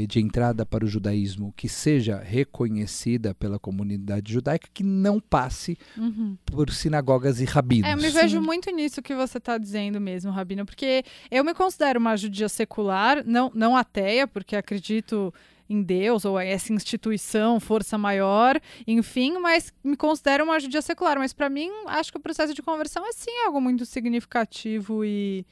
de 0.07 0.19
entrada 0.19 0.65
para 0.65 0.83
o 0.83 0.87
judaísmo 0.87 1.53
que 1.55 1.69
seja 1.69 2.17
reconhecida 2.17 3.35
pela 3.35 3.59
comunidade 3.59 4.33
judaica 4.33 4.67
que 4.73 4.83
não 4.83 5.19
passe 5.19 5.77
Uhum. 5.95 6.35
por 6.45 6.71
sinagogas 6.71 7.39
e 7.39 7.45
rabinos. 7.45 7.87
É, 7.87 7.93
eu 7.93 7.97
me 7.97 8.09
Sim. 8.09 8.13
vejo 8.13 8.41
muito 8.41 8.71
nisso 8.71 9.01
que 9.01 9.13
você 9.13 9.37
está 9.37 9.57
dizendo 9.57 10.01
mesmo, 10.01 10.31
Rabino, 10.31 10.65
porque 10.65 11.03
eu 11.29 11.43
me 11.43 11.53
considero 11.53 11.99
uma 11.99 12.17
judia 12.17 12.49
secular, 12.49 13.23
não, 13.25 13.51
não 13.53 13.75
ateia, 13.77 14.27
porque 14.27 14.55
acredito 14.55 15.31
em 15.69 15.83
Deus 15.83 16.25
ou 16.25 16.35
a 16.35 16.43
essa 16.43 16.73
instituição, 16.73 17.59
força 17.59 17.95
maior, 17.95 18.59
enfim, 18.87 19.37
mas 19.37 19.71
me 19.83 19.95
considero 19.95 20.43
uma 20.45 20.59
judia 20.59 20.81
secular. 20.81 21.19
Mas 21.19 21.31
para 21.31 21.47
mim, 21.47 21.69
acho 21.85 22.11
que 22.11 22.17
o 22.17 22.21
processo 22.21 22.55
de 22.55 22.61
conversão 22.63 23.05
é 23.05 23.11
sim 23.11 23.29
algo 23.45 23.61
muito 23.61 23.85
significativo 23.85 25.05
e, 25.05 25.45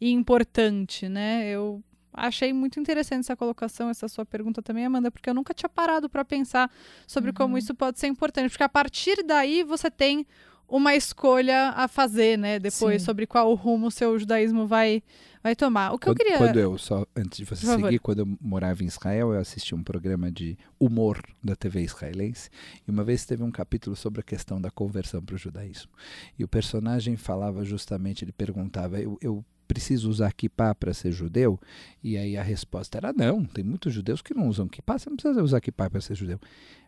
e 0.00 0.10
importante, 0.10 1.08
né? 1.08 1.48
Eu 1.48 1.80
achei 2.12 2.52
muito 2.52 2.78
interessante 2.80 3.20
essa 3.20 3.36
colocação, 3.36 3.88
essa 3.88 4.08
sua 4.08 4.24
pergunta 4.26 4.60
também, 4.62 4.84
Amanda, 4.84 5.10
porque 5.10 5.28
eu 5.30 5.34
nunca 5.34 5.54
tinha 5.54 5.68
parado 5.68 6.08
para 6.08 6.24
pensar 6.24 6.70
sobre 7.06 7.32
como 7.32 7.54
Uhum. 7.54 7.58
isso 7.58 7.74
pode 7.74 7.98
ser 7.98 8.06
importante, 8.06 8.50
porque 8.50 8.62
a 8.64 8.68
partir 8.68 9.22
daí 9.24 9.62
você 9.62 9.90
tem 9.90 10.26
uma 10.68 10.94
escolha 10.94 11.70
a 11.70 11.88
fazer, 11.88 12.38
né? 12.38 12.58
Depois 12.60 13.02
Sim. 13.02 13.06
sobre 13.06 13.26
qual 13.26 13.52
rumo 13.54 13.88
o 13.88 13.90
seu 13.90 14.16
judaísmo 14.18 14.66
vai 14.66 15.02
vai 15.42 15.56
tomar. 15.56 15.92
O 15.94 15.98
que 15.98 16.04
Quando, 16.06 16.18
eu 16.20 16.24
queria 16.24 16.38
quando 16.38 16.56
eu, 16.58 16.76
só 16.76 17.06
antes 17.16 17.38
de 17.38 17.46
você 17.46 17.62
Por 17.64 17.72
favor. 17.72 17.86
seguir, 17.86 17.98
quando 17.98 18.18
eu 18.20 18.36
morava 18.40 18.82
em 18.82 18.86
Israel, 18.86 19.32
eu 19.32 19.40
assisti 19.40 19.74
um 19.74 19.82
programa 19.82 20.30
de 20.30 20.56
humor 20.78 21.18
da 21.42 21.56
TV 21.56 21.80
israelense 21.82 22.50
e 22.86 22.90
uma 22.90 23.02
vez 23.02 23.24
teve 23.24 23.42
um 23.42 23.50
capítulo 23.50 23.96
sobre 23.96 24.20
a 24.20 24.22
questão 24.22 24.60
da 24.60 24.70
conversão 24.70 25.22
para 25.22 25.34
o 25.34 25.38
judaísmo. 25.38 25.90
E 26.38 26.44
o 26.44 26.48
personagem 26.48 27.16
falava 27.16 27.64
justamente, 27.64 28.22
ele 28.22 28.32
perguntava, 28.32 29.00
eu, 29.00 29.16
eu 29.22 29.42
preciso 29.70 30.10
usar 30.10 30.32
kippah 30.32 30.74
para 30.74 30.92
ser 30.92 31.12
judeu? 31.12 31.56
E 32.02 32.16
aí 32.16 32.36
a 32.36 32.42
resposta 32.42 32.98
era 32.98 33.12
não, 33.12 33.44
tem 33.44 33.62
muitos 33.62 33.94
judeus 33.94 34.20
que 34.20 34.34
não 34.34 34.48
usam 34.48 34.66
kippah, 34.66 34.98
você 34.98 35.08
não 35.08 35.16
precisa 35.16 35.40
usar 35.44 35.60
kippah 35.60 35.88
para 35.88 36.00
ser 36.00 36.16
judeu. 36.16 36.40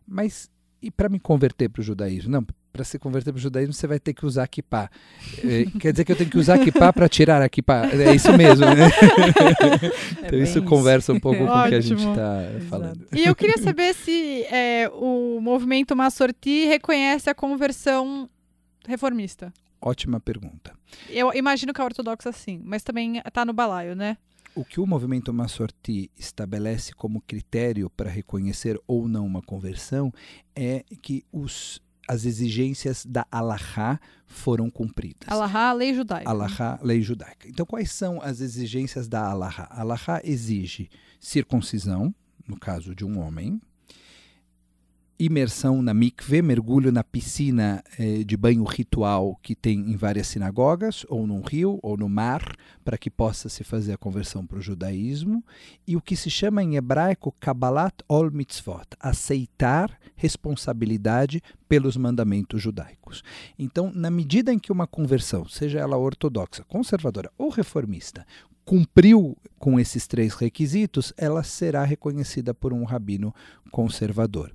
Mas 0.05 0.51
e 0.83 0.91
para 0.91 1.09
me 1.09 1.21
converter 1.21 1.69
para 1.69 1.81
o 1.81 1.85
judaísmo? 1.85 2.33
Não, 2.33 2.45
para 2.73 2.83
se 2.83 2.99
converter 2.99 3.31
para 3.31 3.39
o 3.39 3.41
judaísmo 3.41 3.73
você 3.73 3.87
vai 3.87 4.01
ter 4.01 4.13
que 4.13 4.27
usar 4.27 4.49
kippah. 4.49 4.91
Eh, 5.45 5.67
quer 5.79 5.93
dizer 5.93 6.05
que 6.05 6.11
eu 6.11 6.17
tenho 6.17 6.29
que 6.29 6.39
usar 6.39 6.59
kippah 6.59 6.93
para 6.93 7.09
tirar 7.09 7.41
a 7.41 7.49
kippah? 7.49 7.87
É 7.93 8.13
isso 8.13 8.37
mesmo, 8.37 8.67
né? 8.67 8.91
É 10.23 10.27
Então 10.27 10.39
isso 10.41 10.61
bem 10.61 10.69
conversa 10.69 11.13
um 11.13 11.21
pouco 11.21 11.47
com 11.47 11.53
o 11.53 11.69
que 11.69 11.75
a 11.77 11.81
gente 11.81 12.05
está 12.05 12.43
falando. 12.69 13.07
E 13.15 13.25
eu 13.25 13.35
queria 13.37 13.59
saber 13.59 13.95
se 13.95 14.43
é, 14.51 14.91
o 14.93 15.39
movimento 15.41 15.95
Massorti 15.95 16.67
reconhece 16.67 17.31
a 17.31 17.35
conversão 17.35 18.29
reformista. 18.89 19.53
Ótima 19.83 20.21
pergunta. 20.21 20.73
Eu 21.09 21.33
imagino 21.35 21.75
que 21.75 21.81
a 21.81 21.85
ortodoxa 21.85 22.31
sim, 22.31 22.61
mas 22.65 22.85
também 22.85 23.19
está 23.19 23.45
no 23.45 23.53
balaio, 23.53 23.97
né? 23.97 24.17
O 24.55 24.65
que 24.65 24.79
o 24.79 24.87
movimento 24.87 25.33
Massorti 25.33 26.11
estabelece 26.17 26.93
como 26.95 27.23
critério 27.23 27.91
para 27.91 28.11
reconhecer 28.11 28.79
ou 28.87 29.09
não 29.09 29.27
uma 29.27 29.43
conversão 29.43 30.13
é 30.55 30.85
que 31.01 31.25
os, 31.33 31.81
as 32.07 32.25
exigências 32.27 33.05
da 33.05 33.27
Alahá 33.31 33.99
foram 34.27 34.71
cumpridas. 34.71 35.29
Alahá, 35.29 35.73
lei 35.73 35.95
judaica. 35.95 36.31
Alahá, 36.31 36.79
lei 36.83 37.01
judaica. 37.01 37.49
Então, 37.49 37.65
quais 37.65 37.91
são 37.91 38.21
as 38.23 38.41
exigências 38.41 39.09
da 39.09 39.27
Alahá? 39.27 39.67
Alahá 39.71 40.21
exige 40.23 40.91
circuncisão, 41.19 42.15
no 42.47 42.59
caso 42.59 42.95
de 42.95 43.05
um 43.07 43.19
homem, 43.19 43.61
imersão 45.25 45.81
na 45.81 45.95
mikve, 45.95 46.43
mergulho 46.43 46.91
na 46.91 47.05
piscina 47.05 47.83
eh, 47.97 48.25
de 48.25 48.37
banho 48.37 48.65
ritual 48.65 49.39
que 49.41 49.55
tem 49.55 49.79
em 49.79 49.97
várias 49.97 50.27
sinagogas, 50.27 51.07
ou 51.09 51.27
num 51.27 51.41
rio, 51.41 51.79
ou 51.81 51.97
no 51.97 52.09
mar, 52.09 52.43
para 52.85 52.99
que 52.99 53.09
possa 53.09 53.49
se 53.49 53.63
fazer 53.63 53.93
a 53.93 53.97
conversão 53.97 54.45
para 54.45 54.59
o 54.59 54.61
judaísmo, 54.61 55.45
e 55.87 55.97
o 55.97 56.01
que 56.01 56.17
se 56.17 56.29
chama 56.29 56.63
em 56.63 56.75
hebraico 56.75 57.33
Kabbalat 57.39 57.95
ol 58.09 58.33
mitzvot, 58.33 58.87
aceitar 58.99 59.97
responsabilidade 60.17 61.41
pelos 61.69 61.97
mandamentos 61.97 62.61
judaicos. 62.61 63.23
Então, 63.57 63.93
na 63.95 64.11
medida 64.11 64.53
em 64.53 64.59
que 64.59 64.73
uma 64.73 64.89
conversão, 64.89 65.49
seja 65.49 65.79
ela 65.79 65.97
ortodoxa, 65.97 66.65
conservadora 66.65 67.31
ou 67.39 67.49
reformista, 67.49 68.27
cumpriu 68.65 69.37
com 69.59 69.79
esses 69.79 70.07
três 70.07 70.35
requisitos, 70.35 71.13
ela 71.17 71.43
será 71.43 71.85
reconhecida 71.85 72.53
por 72.55 72.73
um 72.73 72.85
rabino 72.85 73.35
conservador. 73.71 74.53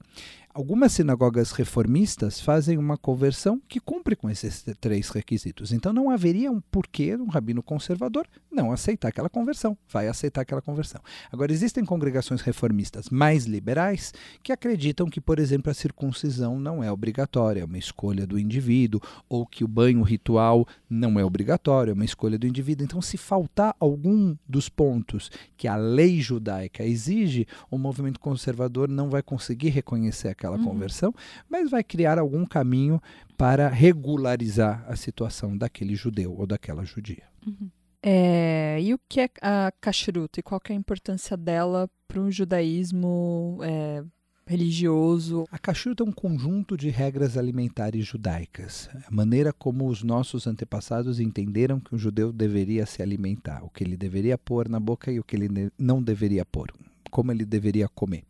Algumas 0.58 0.94
sinagogas 0.94 1.52
reformistas 1.52 2.42
fazem 2.42 2.80
uma 2.80 2.98
conversão 2.98 3.62
que 3.70 3.80
cumpre 3.80 4.16
com 4.16 4.28
esses 4.28 4.66
três 4.82 5.08
requisitos. 5.10 5.72
Então 5.72 5.94
não 5.94 6.10
haveria 6.10 6.52
um 6.52 6.60
porquê 6.60 7.16
um 7.16 7.28
rabino 7.28 7.62
conservador 7.62 8.26
não 8.52 8.72
aceitar 8.72 9.10
aquela 9.10 9.30
conversão. 9.30 9.78
Vai 9.88 10.08
aceitar 10.08 10.42
aquela 10.42 10.64
conversão. 10.64 11.00
Agora, 11.32 11.52
existem 11.52 11.86
congregações 11.86 12.42
reformistas 12.42 13.08
mais 13.12 13.46
liberais 13.46 14.12
que 14.42 14.52
acreditam 14.52 15.08
que, 15.08 15.22
por 15.22 15.38
exemplo, 15.38 15.70
a 15.70 15.76
circuncisão 15.76 16.60
não 16.60 16.84
é 16.84 16.92
obrigatória, 16.92 17.62
é 17.62 17.66
uma 17.66 17.78
escolha 17.78 18.26
do 18.26 18.40
indivíduo, 18.40 19.00
ou 19.30 19.46
que 19.46 19.64
o 19.64 19.68
banho 19.68 20.02
ritual 20.02 20.66
não 20.90 21.20
é 21.20 21.24
obrigatório, 21.24 21.92
é 21.92 21.94
uma 21.94 22.04
escolha 22.04 22.40
do 22.40 22.48
indivíduo. 22.48 22.84
Então, 22.84 23.00
se 23.00 23.16
faltar 23.16 23.76
algum 23.80 24.36
dos 24.50 24.70
pontos 24.70 25.30
que 25.56 25.68
a 25.68 25.76
lei 25.76 26.20
judaica 26.20 26.84
exige, 26.84 27.48
o 27.70 27.78
movimento 27.78 28.20
conservador 28.20 28.90
não 28.90 29.08
vai 29.08 29.22
conseguir 29.22 29.70
reconhecer 29.70 30.30
aquela 30.30 30.47
Uhum. 30.56 30.64
conversão, 30.64 31.14
mas 31.50 31.70
vai 31.70 31.84
criar 31.84 32.18
algum 32.18 32.46
caminho 32.46 33.02
para 33.38 33.68
regularizar 33.68 34.86
a 34.88 34.96
situação 34.96 35.58
daquele 35.58 35.96
judeu 35.96 36.34
ou 36.38 36.48
daquela 36.48 36.86
judia. 36.86 37.24
Uhum. 37.46 37.70
É, 38.02 38.80
e 38.82 38.94
o 38.94 39.00
que 39.10 39.22
é 39.22 39.30
a 39.42 39.72
kashrut 39.82 40.40
e 40.40 40.44
qual 40.44 40.62
é 40.70 40.74
a 40.74 40.76
importância 40.76 41.36
dela 41.36 41.90
para 42.08 42.22
um 42.22 42.32
judaísmo 42.32 43.60
é, 43.62 44.04
religioso? 44.46 45.46
A 45.52 45.58
kashrut 45.60 46.02
é 46.02 46.06
um 46.06 46.12
conjunto 46.12 46.78
de 46.78 46.90
regras 46.90 47.38
alimentares 47.38 48.06
judaicas, 48.06 48.90
a 49.06 49.14
maneira 49.14 49.52
como 49.52 49.88
os 49.88 50.04
nossos 50.04 50.48
antepassados 50.48 51.20
entenderam 51.20 51.80
que 51.80 51.94
o 51.94 51.98
judeu 51.98 52.32
deveria 52.32 52.86
se 52.86 53.02
alimentar, 53.02 53.64
o 53.64 53.70
que 53.70 53.84
ele 53.84 53.98
deveria 53.98 54.38
pôr 54.38 54.70
na 54.70 54.80
boca 54.80 55.12
e 55.12 55.20
o 55.20 55.24
que 55.24 55.36
ele 55.36 55.72
não 55.78 56.02
deveria 56.02 56.46
pôr, 56.46 56.72
como 57.12 57.32
ele 57.32 57.46
deveria 57.46 57.90
comer. 57.90 58.24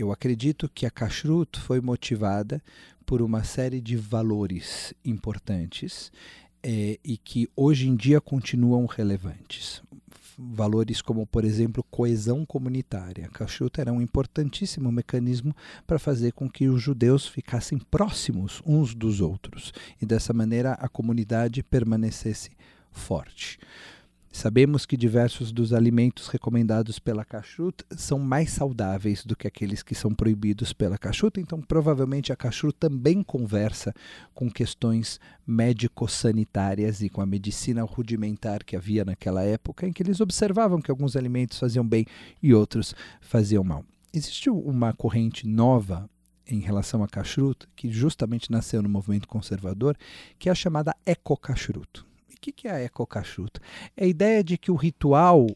Eu 0.00 0.10
acredito 0.10 0.66
que 0.66 0.86
a 0.86 0.90
kashrut 0.90 1.60
foi 1.60 1.78
motivada 1.78 2.62
por 3.04 3.20
uma 3.20 3.44
série 3.44 3.82
de 3.82 3.98
valores 3.98 4.94
importantes 5.04 6.10
eh, 6.62 6.98
e 7.04 7.18
que 7.18 7.50
hoje 7.54 7.86
em 7.86 7.94
dia 7.94 8.18
continuam 8.18 8.86
relevantes. 8.86 9.82
Valores 10.38 11.02
como, 11.02 11.26
por 11.26 11.44
exemplo, 11.44 11.84
coesão 11.90 12.46
comunitária. 12.46 13.26
A 13.26 13.28
kashrut 13.28 13.78
era 13.78 13.92
um 13.92 14.00
importantíssimo 14.00 14.90
mecanismo 14.90 15.54
para 15.86 15.98
fazer 15.98 16.32
com 16.32 16.48
que 16.48 16.66
os 16.66 16.80
judeus 16.80 17.26
ficassem 17.26 17.78
próximos 17.78 18.62
uns 18.64 18.94
dos 18.94 19.20
outros 19.20 19.70
e 20.00 20.06
dessa 20.06 20.32
maneira 20.32 20.72
a 20.80 20.88
comunidade 20.88 21.62
permanecesse 21.62 22.52
forte. 22.90 23.58
Sabemos 24.32 24.86
que 24.86 24.96
diversos 24.96 25.50
dos 25.50 25.72
alimentos 25.72 26.28
recomendados 26.28 27.00
pela 27.00 27.24
kashrut 27.24 27.84
são 27.96 28.16
mais 28.16 28.52
saudáveis 28.52 29.24
do 29.24 29.34
que 29.34 29.48
aqueles 29.48 29.82
que 29.82 29.92
são 29.92 30.14
proibidos 30.14 30.72
pela 30.72 30.96
kashrut, 30.96 31.40
então 31.40 31.60
provavelmente 31.60 32.32
a 32.32 32.36
kashrut 32.36 32.76
também 32.78 33.24
conversa 33.24 33.92
com 34.32 34.48
questões 34.48 35.18
médico-sanitárias 35.44 37.02
e 37.02 37.08
com 37.08 37.20
a 37.20 37.26
medicina 37.26 37.82
rudimentar 37.82 38.64
que 38.64 38.76
havia 38.76 39.04
naquela 39.04 39.42
época, 39.42 39.86
em 39.86 39.92
que 39.92 40.00
eles 40.00 40.20
observavam 40.20 40.80
que 40.80 40.92
alguns 40.92 41.16
alimentos 41.16 41.58
faziam 41.58 41.86
bem 41.86 42.06
e 42.40 42.54
outros 42.54 42.94
faziam 43.20 43.64
mal. 43.64 43.84
Existe 44.12 44.48
uma 44.48 44.92
corrente 44.92 45.44
nova 45.44 46.08
em 46.46 46.60
relação 46.60 47.02
à 47.02 47.08
kashrut, 47.08 47.66
que 47.74 47.90
justamente 47.90 48.50
nasceu 48.50 48.80
no 48.80 48.88
movimento 48.88 49.26
conservador, 49.26 49.96
que 50.38 50.48
é 50.48 50.52
a 50.52 50.54
chamada 50.54 50.94
eco-kashrut. 51.04 52.09
O 52.40 52.42
que 52.42 52.52
que 52.52 52.68
é 52.68 52.70
a 52.70 52.80
eco-kashrut? 52.80 53.60
É 53.94 54.04
a 54.04 54.08
ideia 54.08 54.42
de 54.42 54.56
que 54.56 54.70
o 54.70 54.74
ritual 54.74 55.46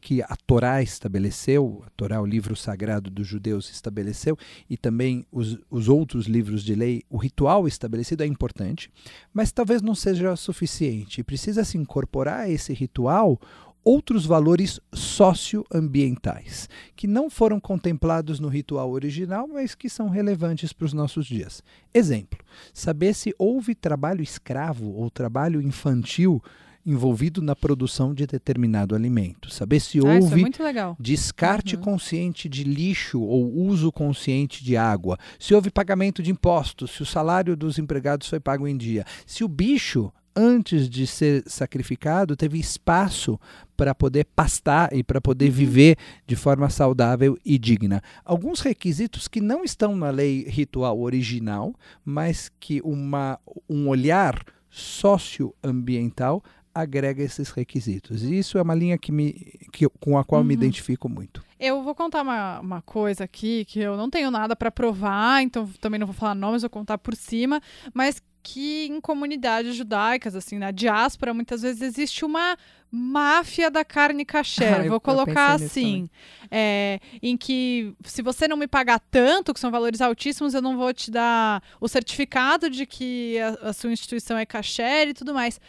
que 0.00 0.20
a 0.20 0.36
Torá 0.44 0.82
estabeleceu, 0.82 1.84
a 1.86 1.90
Torá, 1.90 2.20
o 2.20 2.26
livro 2.26 2.56
sagrado 2.56 3.08
dos 3.08 3.28
judeus, 3.28 3.70
estabeleceu, 3.70 4.36
e 4.68 4.76
também 4.76 5.24
os, 5.30 5.56
os 5.70 5.88
outros 5.88 6.26
livros 6.26 6.64
de 6.64 6.74
lei, 6.74 7.04
o 7.08 7.16
ritual 7.16 7.68
estabelecido 7.68 8.24
é 8.24 8.26
importante, 8.26 8.90
mas 9.32 9.52
talvez 9.52 9.82
não 9.82 9.94
seja 9.94 10.34
suficiente. 10.34 11.22
Precisa 11.22 11.62
se 11.62 11.78
incorporar 11.78 12.40
a 12.40 12.50
esse 12.50 12.72
ritual 12.72 13.38
outros 13.84 14.24
valores 14.26 14.80
socioambientais, 14.92 16.68
que 16.94 17.06
não 17.06 17.28
foram 17.30 17.58
contemplados 17.60 18.38
no 18.40 18.48
ritual 18.48 18.90
original, 18.92 19.48
mas 19.48 19.74
que 19.74 19.88
são 19.88 20.08
relevantes 20.08 20.72
para 20.72 20.84
os 20.86 20.92
nossos 20.92 21.26
dias. 21.26 21.62
Exemplo: 21.92 22.38
saber 22.72 23.14
se 23.14 23.34
houve 23.38 23.74
trabalho 23.74 24.22
escravo 24.22 24.90
ou 24.92 25.10
trabalho 25.10 25.60
infantil 25.60 26.42
envolvido 26.84 27.40
na 27.40 27.54
produção 27.54 28.12
de 28.12 28.26
determinado 28.26 28.96
alimento. 28.96 29.48
Saber 29.54 29.78
se 29.78 30.00
Ah, 30.04 30.14
é 30.14 30.18
houve 30.18 30.40
muito 30.40 30.60
legal. 30.64 30.96
descarte 30.98 31.76
Uhum. 31.76 31.82
consciente 31.82 32.48
de 32.48 32.64
lixo 32.64 33.20
ou 33.20 33.54
uso 33.56 33.92
consciente 33.92 34.64
de 34.64 34.76
água, 34.76 35.16
se 35.38 35.54
houve 35.54 35.70
pagamento 35.70 36.20
de 36.24 36.32
impostos, 36.32 36.90
se 36.90 37.02
o 37.02 37.06
salário 37.06 37.56
dos 37.56 37.78
empregados 37.78 38.28
foi 38.28 38.40
pago 38.40 38.66
em 38.66 38.76
dia, 38.76 39.04
se 39.24 39.44
o 39.44 39.48
bicho 39.48 40.12
antes 40.34 40.88
de 40.88 41.06
ser 41.06 41.42
sacrificado 41.46 42.34
teve 42.36 42.58
espaço 42.58 43.38
para 43.76 43.94
poder 43.94 44.24
pastar 44.36 44.92
e 44.92 45.02
para 45.02 45.20
poder 45.20 45.50
viver 45.50 45.96
de 46.26 46.36
forma 46.36 46.70
saudável 46.70 47.36
e 47.44 47.58
digna. 47.58 48.00
Alguns 48.24 48.60
requisitos 48.60 49.28
que 49.28 49.40
não 49.40 49.64
estão 49.64 49.96
na 49.96 50.10
lei 50.10 50.44
ritual 50.48 51.00
original, 51.00 51.74
mas 52.04 52.50
que 52.60 52.80
uma, 52.84 53.38
um 53.68 53.88
olhar 53.88 54.44
socioambiental 54.70 56.42
agrega 56.74 57.22
esses 57.22 57.50
requisitos. 57.50 58.22
E 58.22 58.38
isso 58.38 58.56
é 58.56 58.62
uma 58.62 58.74
linha 58.74 58.96
que 58.96 59.12
me, 59.12 59.32
que, 59.72 59.86
com 60.00 60.16
a 60.16 60.24
qual 60.24 60.40
eu 60.40 60.44
me 60.44 60.54
Uhum. 60.54 60.60
identifico 60.62 61.08
muito. 61.08 61.42
Eu 61.64 61.80
vou 61.80 61.94
contar 61.94 62.22
uma, 62.22 62.58
uma 62.58 62.82
coisa 62.82 63.22
aqui 63.22 63.64
que 63.64 63.78
eu 63.78 63.96
não 63.96 64.10
tenho 64.10 64.32
nada 64.32 64.56
para 64.56 64.68
provar, 64.68 65.44
então 65.44 65.64
também 65.80 66.00
não 66.00 66.08
vou 66.08 66.14
falar 66.14 66.34
nomes, 66.34 66.62
vou 66.62 66.68
contar 66.68 66.98
por 66.98 67.14
cima, 67.14 67.62
mas 67.94 68.20
que 68.42 68.86
em 68.86 69.00
comunidades 69.00 69.76
judaicas, 69.76 70.34
assim, 70.34 70.58
na 70.58 70.72
diáspora, 70.72 71.32
muitas 71.32 71.62
vezes 71.62 71.80
existe 71.80 72.24
uma 72.24 72.56
máfia 72.90 73.70
da 73.70 73.84
carne 73.84 74.24
kasher. 74.24 74.72
Ah, 74.82 74.88
vou 74.88 75.00
colocar 75.00 75.52
assim, 75.52 76.10
é, 76.50 76.98
em 77.22 77.36
que 77.36 77.94
se 78.04 78.22
você 78.22 78.48
não 78.48 78.56
me 78.56 78.66
pagar 78.66 78.98
tanto, 78.98 79.54
que 79.54 79.60
são 79.60 79.70
valores 79.70 80.00
altíssimos, 80.00 80.54
eu 80.54 80.62
não 80.62 80.76
vou 80.76 80.92
te 80.92 81.12
dar 81.12 81.62
o 81.80 81.86
certificado 81.86 82.68
de 82.68 82.86
que 82.86 83.38
a, 83.38 83.68
a 83.68 83.72
sua 83.72 83.92
instituição 83.92 84.36
é 84.36 84.44
kasher 84.44 85.10
e 85.10 85.14
tudo 85.14 85.32
mais. 85.32 85.60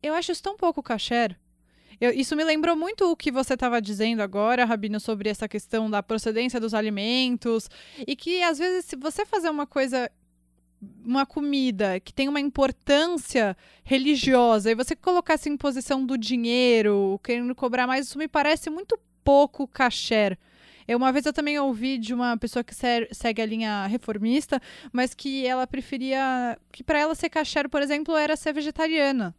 Eu 0.00 0.14
acho 0.14 0.30
isso 0.30 0.42
tão 0.42 0.56
pouco 0.56 0.80
kasher. 0.84 1.36
Eu- 2.00 2.12
isso 2.12 2.34
me 2.34 2.42
lembrou 2.44 2.74
muito 2.74 3.10
o 3.10 3.16
que 3.16 3.30
você 3.30 3.54
estava 3.54 3.80
dizendo 3.80 4.20
agora, 4.22 4.64
Rabino, 4.64 4.98
sobre 4.98 5.28
essa 5.28 5.46
questão 5.48 5.90
da 5.90 6.02
procedência 6.02 6.58
dos 6.58 6.72
alimentos. 6.72 7.68
E 8.06 8.16
que, 8.16 8.42
às 8.42 8.58
vezes, 8.58 8.86
se 8.86 8.96
você 8.96 9.26
fazer 9.26 9.50
uma 9.50 9.66
coisa, 9.66 10.10
uma 11.04 11.26
comida 11.26 12.00
que 12.00 12.12
tem 12.12 12.26
uma 12.26 12.40
importância 12.40 13.54
religiosa, 13.84 14.70
e 14.70 14.74
você 14.74 14.96
colocar 14.96 15.34
essa 15.34 15.48
imposição 15.50 16.04
do 16.06 16.16
dinheiro, 16.16 17.20
querendo 17.22 17.54
cobrar 17.54 17.86
mais, 17.86 18.06
isso 18.06 18.18
me 18.18 18.26
parece 18.28 18.70
muito 18.70 18.98
pouco 19.22 19.66
kasher. 19.68 20.38
Uma 20.88 21.12
vez 21.12 21.24
eu 21.24 21.32
também 21.32 21.56
ouvi 21.56 21.98
de 21.98 22.12
uma 22.12 22.36
pessoa 22.36 22.64
que 22.64 22.74
se- 22.74 23.08
segue 23.12 23.40
a 23.40 23.46
linha 23.46 23.86
reformista, 23.86 24.60
mas 24.92 25.14
que 25.14 25.46
ela 25.46 25.64
preferia. 25.66 26.58
que 26.72 26.82
para 26.82 26.98
ela 26.98 27.14
ser 27.14 27.28
kasher, 27.28 27.68
por 27.68 27.80
exemplo, 27.82 28.16
era 28.16 28.34
ser 28.34 28.52
vegetariana. 28.52 29.32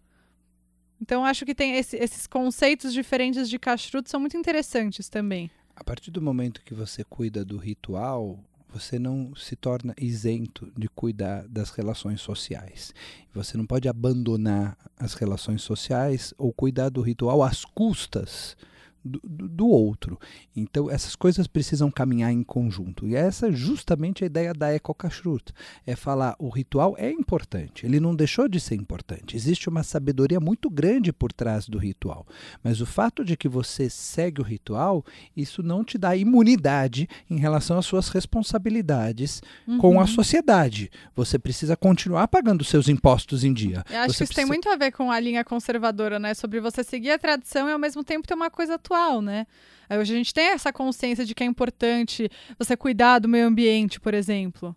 Então, 1.02 1.26
acho 1.26 1.46
que 1.46 1.56
tem 1.56 1.78
esse- 1.78 1.98
esses 1.98 2.28
conceitos 2.28 2.94
diferentes 2.94 3.50
de 3.50 3.58
kashrut 3.58 4.10
são 4.10 4.20
muito 4.20 4.38
interessantes 4.38 5.10
também. 5.10 5.50
A 5.76 5.84
partir 5.84 6.12
do 6.12 6.22
momento 6.22 6.62
que 6.64 6.74
você 6.76 7.04
cuida 7.04 7.44
do 7.44 7.58
ritual, 7.58 8.40
você 8.70 9.00
não 9.00 9.36
se 9.36 9.56
torna 9.56 9.94
isento 10.00 10.72
de 10.78 10.88
cuidar 10.88 11.48
das 11.48 11.72
relações 11.72 12.22
sociais. 12.22 12.94
Você 13.34 13.58
não 13.58 13.66
pode 13.66 13.90
abandonar 13.90 14.78
as 14.98 15.14
relações 15.16 15.62
sociais 15.64 16.34
ou 16.38 16.54
cuidar 16.54 16.90
do 16.90 17.02
ritual 17.02 17.42
às 17.42 17.66
custas 17.66 18.56
do, 19.04 19.20
do- 19.24 19.68
outro. 19.68 20.20
Então, 20.56 20.90
essas 20.90 21.16
coisas 21.16 21.48
precisam 21.48 21.90
caminhar 21.90 22.32
em 22.32 22.44
conjunto. 22.44 23.08
E 23.08 23.16
essa 23.16 23.48
é 23.48 23.52
justamente 23.52 24.24
a 24.24 24.28
ideia 24.28 24.54
da 24.54 24.72
Eco-Kashrut. 24.74 25.54
É 25.88 25.96
falar, 25.96 26.36
o 26.40 26.50
ritual 26.50 26.96
é 26.98 27.10
importante, 27.12 27.86
ele 27.86 28.00
não 28.00 28.16
deixou 28.16 28.48
de 28.48 28.60
ser 28.60 28.76
importante. 28.76 29.36
Existe 29.36 29.70
uma 29.70 29.84
sabedoria 29.84 30.40
muito 30.40 30.70
grande 30.70 31.14
por 31.14 31.32
trás 31.32 31.68
do 31.68 31.78
ritual. 31.78 32.26
Mas 32.64 32.82
o 32.82 32.86
fato 32.86 33.24
de 33.24 33.38
que 33.38 33.48
você 33.48 33.90
segue 33.90 34.42
o 34.42 34.44
ritual, 34.44 35.06
isso 35.36 35.64
não 35.64 35.84
te 35.84 35.98
dá 35.98 36.16
imunidade 36.16 37.08
em 37.30 37.38
relação 37.38 37.78
às 37.78 37.86
suas 37.86 38.10
responsabilidades 38.10 39.42
com 39.80 39.98
a 40.00 40.02
Uhum. 40.02 40.08
sociedade. 40.08 40.92
Você 41.16 41.40
precisa 41.40 41.76
continuar 41.76 42.28
pagando 42.28 42.64
seus 42.64 42.88
impostos 42.90 43.44
em 43.44 43.54
dia. 43.54 43.84
Eu 43.90 44.00
acho 44.02 44.14
Você 44.14 44.18
que 44.20 44.24
isso 44.26 44.34
tem 44.34 44.46
precisa- 44.46 44.48
muito 44.48 44.70
a 44.70 44.76
ver 44.76 44.92
com 44.92 45.12
a 45.12 45.20
linha 45.20 45.44
conservadora, 45.44 46.20
né? 46.20 46.34
Sobre 46.34 46.60
você 46.60 46.84
seguir 46.84 47.12
a 47.12 47.18
tradição 47.20 47.70
e 47.70 47.72
ao 47.72 47.80
mesmo 47.80 48.04
tempo 48.04 48.28
ter 48.28 48.34
uma 48.34 48.50
coisa 48.50 48.78
atual, 48.92 49.22
né? 49.22 49.48
Hoje 49.90 50.14
a 50.14 50.18
gente 50.18 50.34
tem 50.34 50.48
essa 50.48 50.72
consciência 50.72 51.26
de 51.26 51.34
que 51.34 51.44
é 51.44 51.46
importante 51.46 52.30
você 52.58 52.78
cuidar 52.78 53.20
do 53.20 53.28
meio 53.28 53.48
ambiente, 53.48 54.00
por 54.00 54.14
exemplo. 54.14 54.76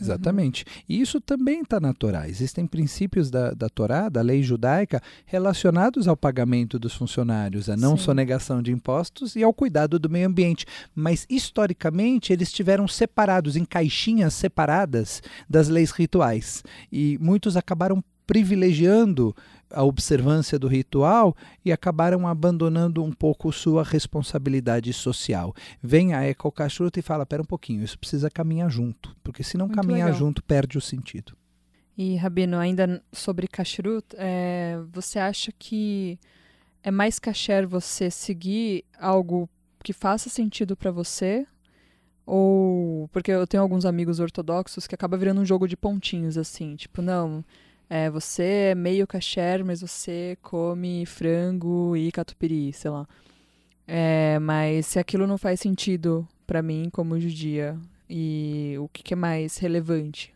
Exatamente. 0.00 0.64
E 0.88 1.00
isso 1.00 1.20
também 1.20 1.60
está 1.60 1.78
na 1.78 1.92
Torá. 1.94 2.28
Existem 2.28 2.66
princípios 2.66 3.30
da, 3.30 3.52
da 3.52 3.68
Torá, 3.68 4.08
da 4.08 4.22
lei 4.22 4.42
judaica, 4.42 5.00
relacionados 5.24 6.08
ao 6.08 6.16
pagamento 6.16 6.78
dos 6.80 6.94
funcionários, 6.94 7.68
à 7.68 7.76
não 7.76 7.96
Sim. 7.96 8.04
sonegação 8.04 8.60
de 8.60 8.72
impostos 8.72 9.36
e 9.36 9.44
ao 9.44 9.54
cuidado 9.54 9.98
do 9.98 10.10
meio 10.10 10.26
ambiente. 10.26 10.66
Mas, 10.94 11.26
historicamente, 11.30 12.32
eles 12.32 12.48
estiveram 12.48 12.88
separados, 12.88 13.54
em 13.54 13.64
caixinhas 13.64 14.34
separadas 14.34 15.22
das 15.48 15.68
leis 15.68 15.92
rituais. 15.92 16.64
E 16.90 17.16
muitos 17.20 17.56
acabaram 17.56 18.02
privilegiando 18.26 19.36
a 19.74 19.82
observância 19.82 20.58
do 20.58 20.68
ritual 20.68 21.36
e 21.64 21.72
acabaram 21.72 22.26
abandonando 22.26 23.02
um 23.02 23.12
pouco 23.12 23.52
sua 23.52 23.82
responsabilidade 23.82 24.92
social. 24.92 25.54
Vem 25.82 26.14
a 26.14 26.22
Eco 26.22 26.50
Kashrut 26.50 26.98
e 26.98 27.02
fala: 27.02 27.26
pera 27.26 27.42
um 27.42 27.46
pouquinho, 27.46 27.82
isso 27.82 27.98
precisa 27.98 28.30
caminhar 28.30 28.70
junto, 28.70 29.14
porque 29.22 29.42
se 29.42 29.56
não 29.56 29.66
Muito 29.66 29.80
caminhar 29.80 30.06
legal. 30.06 30.18
junto, 30.18 30.42
perde 30.42 30.78
o 30.78 30.80
sentido. 30.80 31.36
E, 31.96 32.16
Rabino, 32.16 32.58
ainda 32.58 33.02
sobre 33.12 33.46
kashrut, 33.46 34.04
é, 34.14 34.78
você 34.92 35.18
acha 35.18 35.52
que 35.56 36.18
é 36.82 36.90
mais 36.90 37.18
kasher 37.18 37.68
você 37.68 38.10
seguir 38.10 38.84
algo 38.98 39.48
que 39.82 39.92
faça 39.92 40.28
sentido 40.28 40.76
para 40.76 40.90
você? 40.90 41.46
Ou. 42.26 43.08
Porque 43.12 43.30
eu 43.30 43.46
tenho 43.46 43.62
alguns 43.62 43.84
amigos 43.84 44.18
ortodoxos 44.18 44.86
que 44.86 44.94
acaba 44.94 45.16
virando 45.16 45.40
um 45.40 45.44
jogo 45.44 45.68
de 45.68 45.76
pontinhos, 45.76 46.36
assim. 46.36 46.74
Tipo, 46.74 47.00
não. 47.00 47.44
É, 47.88 48.10
você 48.10 48.70
é 48.70 48.74
meio 48.74 49.06
kasher, 49.06 49.64
mas 49.64 49.80
você 49.80 50.36
come 50.42 51.04
frango 51.06 51.96
e 51.96 52.10
catupiry, 52.10 52.72
sei 52.72 52.90
lá. 52.90 53.06
É, 53.86 54.38
mas 54.38 54.86
se 54.86 54.98
aquilo 54.98 55.26
não 55.26 55.36
faz 55.36 55.60
sentido 55.60 56.26
para 56.46 56.62
mim 56.62 56.88
como 56.90 57.20
judia, 57.20 57.78
e 58.08 58.76
o 58.78 58.88
que, 58.88 59.02
que 59.02 59.14
é 59.14 59.16
mais 59.16 59.58
relevante? 59.58 60.32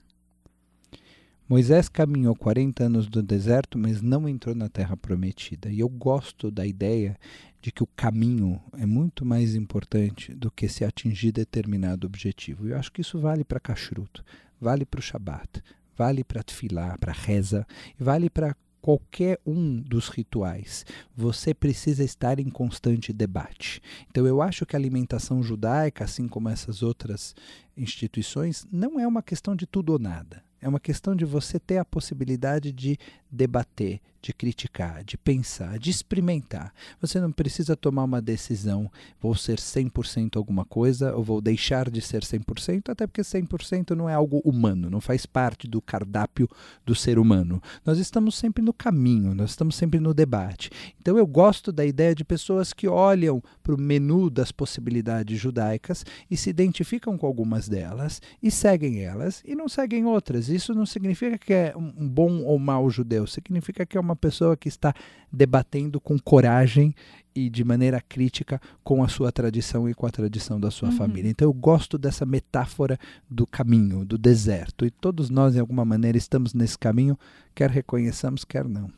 Moisés 1.49 1.89
caminhou 1.89 2.37
40 2.37 2.85
anos 2.85 3.09
do 3.09 3.23
deserto, 3.23 3.79
mas 3.79 4.03
não 4.03 4.29
entrou 4.29 4.55
na 4.55 4.69
terra 4.69 4.97
prometida. 4.97 5.71
E 5.71 5.81
eu 5.81 5.89
gosto 5.89 6.51
da 6.51 6.67
ideia 6.67 7.17
de 7.63 7.73
que 7.73 7.83
o 7.83 7.87
caminho 7.87 8.61
é 8.77 8.85
muito 8.85 9.25
mais 9.25 9.55
importante 9.55 10.35
do 10.35 10.51
que 10.51 10.69
se 10.69 10.85
atingir 10.85 11.33
determinado 11.33 12.07
objetivo. 12.07 12.67
E 12.67 12.73
eu 12.73 12.79
acho 12.79 12.93
que 12.93 13.01
isso 13.01 13.19
vale 13.19 13.45
para 13.45 13.59
Kashrut, 13.59 14.23
vale 14.61 14.85
para 14.85 15.01
o 15.01 15.03
Shabat, 15.03 15.63
vale 15.99 16.23
para 16.23 16.45
Tfilah, 16.45 16.97
para 16.97 17.13
Reza, 17.13 17.67
vale 17.99 18.31
para 18.31 18.55
qualquer 18.81 19.41
um 19.45 19.81
dos 19.81 20.09
rituais. 20.09 20.87
Você 21.17 21.53
precisa 21.53 22.05
estar 22.05 22.39
em 22.39 22.49
constante 22.49 23.13
debate. 23.13 23.83
Então 24.09 24.25
eu 24.25 24.41
acho 24.41 24.65
que 24.65 24.77
a 24.77 24.79
alimentação 24.79 25.43
judaica, 25.43 26.05
assim 26.05 26.29
como 26.29 26.49
essas 26.49 26.85
outras 26.85 27.35
instituições, 27.77 28.65
não 28.71 29.01
é 29.01 29.07
uma 29.07 29.23
questão 29.23 29.57
de 29.57 29.67
tudo 29.67 29.93
ou 29.93 29.99
nada. 29.99 30.48
É 30.61 30.69
uma 30.69 30.81
questão 30.81 31.15
de 31.15 31.25
você 31.25 31.59
ter 31.59 31.79
a 31.79 31.85
possibilidade 31.85 32.73
de 32.73 32.99
debater, 33.31 34.01
de 34.21 34.33
criticar, 34.33 35.05
de 35.05 35.17
pensar, 35.17 35.79
de 35.79 35.91
experimentar. 35.91 36.73
Você 37.01 37.21
não 37.21 37.31
precisa 37.31 37.77
tomar 37.77 38.05
uma 38.05 38.21
decisão, 38.21 38.91
vou 39.21 39.35
ser 39.35 39.59
100% 39.59 40.37
alguma 40.37 40.65
coisa 40.65 41.15
ou 41.15 41.23
vou 41.23 41.41
deixar 41.41 41.89
de 41.89 42.01
ser 42.01 42.23
100%, 42.23 42.91
até 42.91 43.07
porque 43.07 43.21
100% 43.21 43.91
não 43.91 44.09
é 44.09 44.15
algo 44.15 44.39
humano, 44.45 44.91
não 44.91 45.01
faz 45.01 45.25
parte 45.25 45.69
do 45.69 45.81
cardápio 45.81 46.49
do 46.85 46.95
ser 46.95 47.19
humano. 47.19 47.63
Nós 47.85 47.99
estamos 47.99 48.37
sempre 48.37 48.63
no 48.63 48.73
caminho, 48.73 49.35
nós 49.35 49.51
estamos 49.51 49.77
sempre 49.77 50.01
no 50.01 50.13
debate. 50.13 50.71
Então 51.01 51.17
eu 51.17 51.27
gosto 51.27 51.71
da 51.71 51.85
ideia 51.85 52.15
de 52.15 52.25
pessoas 52.25 52.73
que 52.73 52.89
olham 52.89 53.43
para 53.63 53.75
o 53.75 53.81
menu 53.81 54.29
das 54.31 54.51
possibilidades 54.51 55.39
judaicas 55.39 56.05
e 56.29 56.37
se 56.37 56.51
identificam 56.51 57.17
com 57.17 57.27
algumas 57.27 57.69
delas 57.69 58.21
e 58.43 58.51
seguem 58.51 59.01
elas 59.01 59.43
e 59.45 59.55
não 59.55 59.69
seguem 59.69 60.05
outras. 60.07 60.48
Isso 60.49 60.75
não 60.75 60.87
significa 60.87 61.37
que 61.39 61.53
é 61.53 61.73
um 61.77 61.93
um 61.99 62.09
bom 62.09 62.43
ou 62.45 62.59
mau 62.59 62.89
judeu, 62.91 63.27
significa 63.27 63.85
que 63.87 63.97
é 63.97 64.01
uma 64.01 64.15
pessoa 64.17 64.57
que 64.57 64.69
está 64.69 64.95
debatendo 65.33 66.01
com 66.01 66.19
coragem 66.19 66.95
e 67.35 67.49
de 67.51 67.63
maneira 67.65 68.01
crítica 68.01 68.61
com 68.83 69.03
a 69.03 69.09
sua 69.09 69.31
tradição 69.31 69.89
e 69.89 69.95
com 69.95 70.07
a 70.07 70.11
tradição 70.11 70.59
da 70.61 70.71
sua 70.71 70.89
Uhum. 70.91 70.97
família. 70.97 71.31
Então 71.31 71.47
eu 71.49 71.53
gosto 71.53 71.97
dessa 71.99 72.25
metáfora 72.27 72.99
do 73.31 73.47
caminho, 73.47 74.05
do 74.05 74.17
deserto. 74.19 74.85
E 74.85 74.91
todos 74.91 75.31
nós, 75.31 75.55
de 75.55 75.61
alguma 75.61 75.85
maneira, 75.85 76.19
estamos 76.19 76.55
nesse 76.55 76.79
caminho, 76.79 77.17
quer 77.55 77.71
reconheçamos, 77.71 78.45
quer 78.45 78.67
não. 78.69 78.91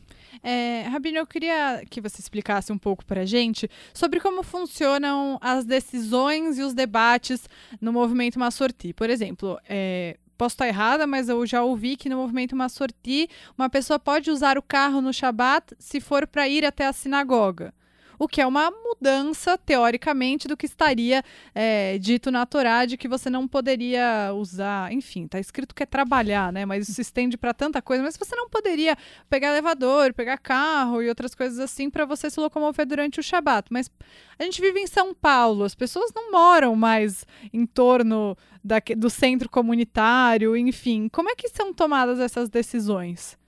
É, 0.43 0.83
Rabino, 0.83 1.19
eu 1.19 1.27
queria 1.27 1.83
que 1.91 2.01
você 2.01 2.21
explicasse 2.21 2.73
um 2.73 2.79
pouco 2.79 3.05
para 3.05 3.23
a 3.23 3.27
gente 3.27 3.69
sobre 3.93 4.21
como 4.21 4.43
funcionam 4.43 5.39
as 5.43 5.65
decisões 5.65 6.57
e 6.57 6.63
os 6.63 6.73
debates 6.73 7.49
no 7.81 7.93
movimento 7.93 8.39
Massorti. 8.39 8.93
Por 8.95 9.11
exemplo, 9.11 9.59
é, 9.69 10.17
posso 10.41 10.55
estar 10.55 10.67
errada, 10.67 11.07
mas 11.07 11.29
eu 11.29 11.45
já 11.45 11.63
ouvi 11.63 11.99
que 11.99 12.09
no 12.09 12.17
movimento 12.17 12.57
Massorti 12.57 13.29
uma 13.59 13.69
pessoa 13.69 13.99
pode 13.99 14.31
usar 14.31 14.57
o 14.57 14.63
carro 14.63 15.03
no 15.03 15.13
Shabat 15.13 15.75
se 15.79 16.01
for 16.01 16.27
para 16.27 16.49
ir 16.49 16.65
até 16.65 16.87
a 16.87 16.95
sinagoga 16.95 17.75
o 18.21 18.29
que 18.29 18.39
é 18.39 18.47
uma 18.47 18.71
mudança, 18.71 19.57
teoricamente, 19.57 20.47
do 20.47 20.55
que 20.55 20.67
estaria 20.67 21.25
é, 21.55 21.97
dito 21.97 22.31
na 22.31 22.45
Torá 22.45 22.85
de 22.85 22.99
que 22.99 23.09
você 23.09 23.31
não 23.31 23.49
poderia 23.49 24.31
usar. 24.35 24.93
Enfim, 24.93 25.27
tá 25.27 25.41
escrito 25.41 25.75
que 25.75 25.83
é 25.83 25.87
trabalhar, 25.87 26.53
né? 26.53 26.67
Mas 26.67 26.85
isso 26.85 26.93
se 26.93 27.01
estende 27.01 27.39
para 27.39 27.55
tanta 27.55 27.81
coisa. 27.81 28.03
Mas 28.03 28.19
você 28.19 28.37
não 28.37 28.47
poderia 28.51 28.95
pegar 29.31 29.49
elevador, 29.49 30.13
pegar 30.13 30.37
carro 30.37 31.03
e 31.03 31.09
outras 31.09 31.35
coisas 31.35 31.59
assim 31.59 31.89
para 31.89 32.05
você 32.05 32.29
se 32.29 32.39
locomover 32.39 32.85
durante 32.85 33.19
o 33.19 33.23
Shabat. 33.23 33.69
Mas 33.71 33.91
a 34.39 34.45
gente 34.45 34.61
vive 34.61 34.81
em 34.81 34.87
São 34.87 35.15
Paulo, 35.15 35.65
as 35.65 35.75
pessoas 35.75 36.13
não 36.15 36.31
moram 36.31 36.77
mais 36.77 37.25
em 37.55 37.65
torno 37.65 38.37
da, 38.63 38.83
do 38.99 39.09
centro 39.09 39.49
comunitário, 39.49 40.55
enfim. 40.55 41.09
Como 41.09 41.31
é 41.31 41.35
que 41.35 41.49
são 41.49 41.73
tomadas 41.73 42.21
essas 42.21 42.51
decisões? 42.51 43.40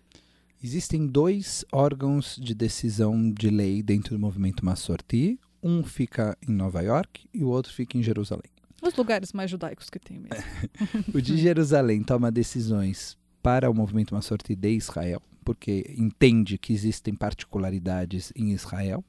Existem 0.65 1.09
dois 1.09 1.65
órgãos 1.73 2.37
de 2.41 2.55
decisão 2.55 3.33
de 3.33 3.51
lei 3.51 3.83
dentro 3.83 4.15
do 4.15 4.21
movimento 4.21 4.65
Massorti. 4.65 5.37
Um 5.61 5.83
fica 5.83 6.39
em 6.47 6.53
Nova 6.53 6.81
York 6.81 7.27
e 7.35 7.43
o 7.43 7.49
outro 7.49 7.73
fica 7.73 7.99
em 7.99 8.03
Jerusalém. 8.03 8.49
Os 8.81 8.95
lugares 8.95 9.33
mais 9.33 9.51
judaicos 9.51 9.91
que 9.91 9.99
tem 9.99 10.21
mesmo. 10.21 10.45
o 11.13 11.21
de 11.21 11.37
Jerusalém 11.37 12.05
toma 12.05 12.31
decisões 12.31 13.19
para 13.43 13.69
o 13.69 13.75
movimento 13.75 14.15
Massorti 14.15 14.55
de 14.55 14.71
Israel, 14.71 15.21
porque 15.45 15.93
entende 15.99 16.57
que 16.57 16.73
existem 16.73 17.13
particularidades 17.13 18.33
em 18.37 18.53
Israel, 18.53 19.05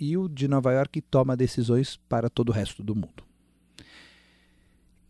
e 0.00 0.16
o 0.16 0.28
de 0.28 0.48
Nova 0.48 0.72
York 0.72 1.02
toma 1.02 1.36
decisões 1.36 1.98
para 2.08 2.30
todo 2.30 2.48
o 2.48 2.52
resto 2.52 2.82
do 2.82 2.94
mundo. 2.94 3.25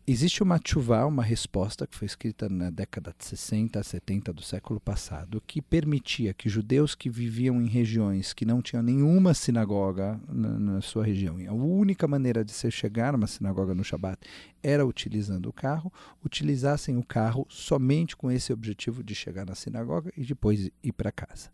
Existe 0.09 0.41
uma 0.41 0.57
chuva, 0.65 1.05
uma 1.05 1.21
resposta 1.21 1.85
que 1.85 1.93
foi 1.93 2.05
escrita 2.05 2.47
na 2.47 2.69
década 2.69 3.13
de 3.17 3.25
60, 3.25 3.83
70 3.83 4.31
do 4.31 4.41
século 4.41 4.79
passado, 4.79 5.43
que 5.45 5.61
permitia 5.61 6.33
que 6.33 6.47
judeus 6.47 6.95
que 6.95 7.09
viviam 7.09 7.61
em 7.61 7.67
regiões 7.67 8.31
que 8.31 8.45
não 8.45 8.61
tinham 8.61 8.81
nenhuma 8.81 9.33
sinagoga 9.33 10.17
na, 10.29 10.57
na 10.57 10.81
sua 10.81 11.03
região, 11.03 11.35
a 11.45 11.51
única 11.51 12.07
maneira 12.07 12.45
de 12.45 12.53
se 12.53 12.71
chegar 12.71 13.13
a 13.13 13.17
uma 13.17 13.27
sinagoga 13.27 13.75
no 13.75 13.83
Shabat 13.83 14.17
era 14.63 14.85
utilizando 14.85 15.49
o 15.49 15.53
carro, 15.53 15.91
utilizassem 16.23 16.95
o 16.95 17.03
carro 17.03 17.45
somente 17.49 18.15
com 18.15 18.31
esse 18.31 18.53
objetivo 18.53 19.03
de 19.03 19.13
chegar 19.13 19.45
na 19.45 19.55
sinagoga 19.55 20.09
e 20.15 20.23
depois 20.23 20.71
ir 20.81 20.93
para 20.93 21.11
casa. 21.11 21.49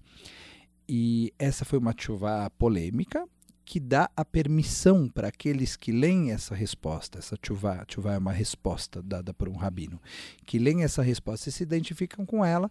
E 0.88 1.34
essa 1.40 1.66
foi 1.66 1.80
uma 1.80 1.96
chuva 1.98 2.52
polêmica, 2.52 3.28
que 3.66 3.80
dá 3.80 4.10
a 4.16 4.26
permissão 4.26 5.08
para 5.08 5.30
aqueles 5.30 5.76
que 5.76 5.92
leem 5.92 6.32
essa 6.32 6.54
resposta, 6.54 7.20
essa 7.20 7.38
chuvá, 7.42 7.86
chuvá 7.88 8.14
é 8.14 8.18
uma 8.18 8.32
resposta 8.32 9.02
dada 9.02 9.34
por 9.34 9.48
um 9.48 9.56
rabino, 9.56 10.02
que 10.46 10.60
leem 10.60 10.84
essa 10.84 11.02
resposta 11.02 11.50
e 11.50 11.52
se 11.52 11.64
identificam 11.64 12.26
com 12.26 12.44
ela, 12.44 12.70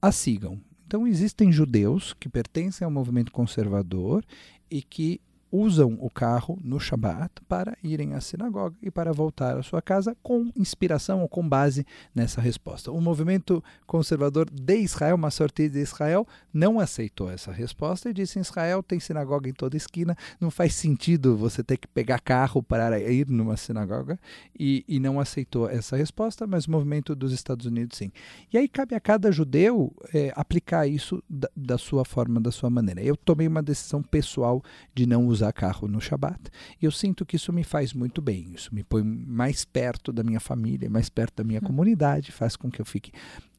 a 0.00 0.10
sigam. 0.10 0.60
Então 0.86 1.06
existem 1.06 1.52
judeus 1.52 2.14
que 2.18 2.28
pertencem 2.28 2.84
ao 2.84 2.90
movimento 2.90 3.32
conservador 3.32 4.24
e 4.70 4.82
que 4.82 5.20
usam 5.52 5.98
o 6.00 6.08
carro 6.08 6.58
no 6.64 6.80
Shabat 6.80 7.30
para 7.46 7.76
irem 7.84 8.14
à 8.14 8.20
sinagoga 8.22 8.74
e 8.82 8.90
para 8.90 9.12
voltar 9.12 9.58
à 9.58 9.62
sua 9.62 9.82
casa 9.82 10.16
com 10.22 10.50
inspiração 10.56 11.20
ou 11.20 11.28
com 11.28 11.46
base 11.46 11.86
nessa 12.14 12.40
resposta. 12.40 12.90
O 12.90 13.00
movimento 13.00 13.62
conservador 13.86 14.48
de 14.50 14.76
Israel, 14.78 15.16
uma 15.16 15.30
sorte 15.30 15.68
de 15.68 15.78
Israel, 15.78 16.26
não 16.52 16.80
aceitou 16.80 17.30
essa 17.30 17.52
resposta 17.52 18.08
e 18.08 18.14
disse: 18.14 18.40
Israel 18.40 18.82
tem 18.82 18.98
sinagoga 18.98 19.48
em 19.48 19.52
toda 19.52 19.76
esquina, 19.76 20.16
não 20.40 20.50
faz 20.50 20.74
sentido 20.74 21.36
você 21.36 21.62
ter 21.62 21.76
que 21.76 21.86
pegar 21.86 22.18
carro 22.20 22.62
para 22.62 22.98
ir 22.98 23.28
numa 23.28 23.58
sinagoga 23.58 24.18
e, 24.58 24.82
e 24.88 24.98
não 24.98 25.20
aceitou 25.20 25.68
essa 25.68 25.96
resposta, 25.96 26.46
mas 26.46 26.64
o 26.64 26.70
movimento 26.70 27.14
dos 27.14 27.32
Estados 27.32 27.66
Unidos 27.66 27.98
sim. 27.98 28.10
E 28.50 28.56
aí 28.56 28.66
cabe 28.66 28.94
a 28.94 29.00
cada 29.00 29.30
judeu 29.30 29.94
é, 30.14 30.32
aplicar 30.34 30.86
isso 30.86 31.22
da, 31.28 31.50
da 31.54 31.76
sua 31.76 32.04
forma, 32.06 32.40
da 32.40 32.50
sua 32.50 32.70
maneira. 32.70 33.02
Eu 33.02 33.16
tomei 33.16 33.46
uma 33.46 33.62
decisão 33.62 34.02
pessoal 34.02 34.62
de 34.94 35.04
não 35.04 35.26
usar 35.26 35.41
usar 35.42 35.52
carro 35.52 35.88
no 35.88 36.00
Shabat. 36.00 36.50
E 36.80 36.84
eu 36.84 36.90
sinto 36.90 37.26
que 37.26 37.36
isso 37.36 37.52
me 37.52 37.64
faz 37.64 37.92
muito 37.92 38.22
bem. 38.22 38.52
Isso 38.54 38.74
me 38.74 38.84
põe 38.84 39.02
mais 39.02 39.64
perto 39.64 40.12
da 40.12 40.22
minha 40.22 40.40
família, 40.40 40.88
mais 40.88 41.08
perto 41.08 41.36
da 41.36 41.44
minha 41.44 41.60
hum. 41.62 41.66
comunidade, 41.66 42.30
faz 42.30 42.56
com 42.56 42.70
que 42.70 42.80
eu 42.80 42.84
fique 42.84 43.12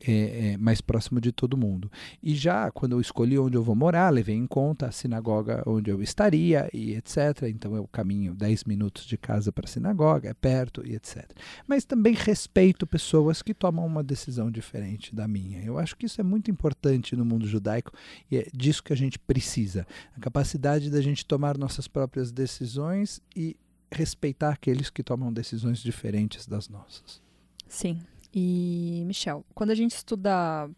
é, 0.05 0.51
é, 0.53 0.57
mais 0.57 0.81
próximo 0.81 1.21
de 1.21 1.31
todo 1.31 1.57
mundo. 1.57 1.91
E 2.21 2.35
já 2.35 2.69
quando 2.71 2.93
eu 2.93 3.01
escolhi 3.01 3.37
onde 3.39 3.57
eu 3.57 3.63
vou 3.63 3.75
morar, 3.75 4.09
levei 4.09 4.35
em 4.35 4.45
conta 4.45 4.87
a 4.87 4.91
sinagoga 4.91 5.63
onde 5.65 5.89
eu 5.89 6.01
estaria 6.01 6.69
e 6.73 6.93
etc. 6.93 7.43
Então 7.47 7.75
eu 7.75 7.87
caminho 7.87 8.35
10 8.35 8.65
minutos 8.65 9.05
de 9.05 9.17
casa 9.17 9.51
para 9.51 9.65
a 9.65 9.67
sinagoga, 9.67 10.29
é 10.29 10.33
perto 10.33 10.85
e 10.85 10.95
etc. 10.95 11.29
Mas 11.67 11.85
também 11.85 12.13
respeito 12.13 12.85
pessoas 12.85 13.41
que 13.41 13.53
tomam 13.53 13.85
uma 13.85 14.03
decisão 14.03 14.51
diferente 14.51 15.15
da 15.15 15.27
minha. 15.27 15.61
Eu 15.63 15.79
acho 15.79 15.95
que 15.95 16.05
isso 16.05 16.19
é 16.19 16.23
muito 16.23 16.51
importante 16.51 17.15
no 17.15 17.25
mundo 17.25 17.47
judaico 17.47 17.91
e 18.29 18.37
é 18.37 18.47
disso 18.53 18.83
que 18.83 18.93
a 18.93 18.97
gente 18.97 19.17
precisa. 19.17 19.87
A 20.15 20.19
capacidade 20.19 20.89
da 20.89 21.01
gente 21.01 21.25
tomar 21.25 21.57
nossas 21.57 21.87
próprias 21.87 22.31
decisões 22.31 23.21
e 23.35 23.55
respeitar 23.91 24.49
aqueles 24.49 24.89
que 24.89 25.03
tomam 25.03 25.31
decisões 25.31 25.79
diferentes 25.79 26.45
das 26.45 26.67
nossas. 26.67 27.21
Sim, 27.67 28.01
e, 28.33 29.03
Michel, 29.05 29.45
quando 29.53 29.69
a 29.69 29.75
gente 29.75 29.91
estuda 29.91 30.69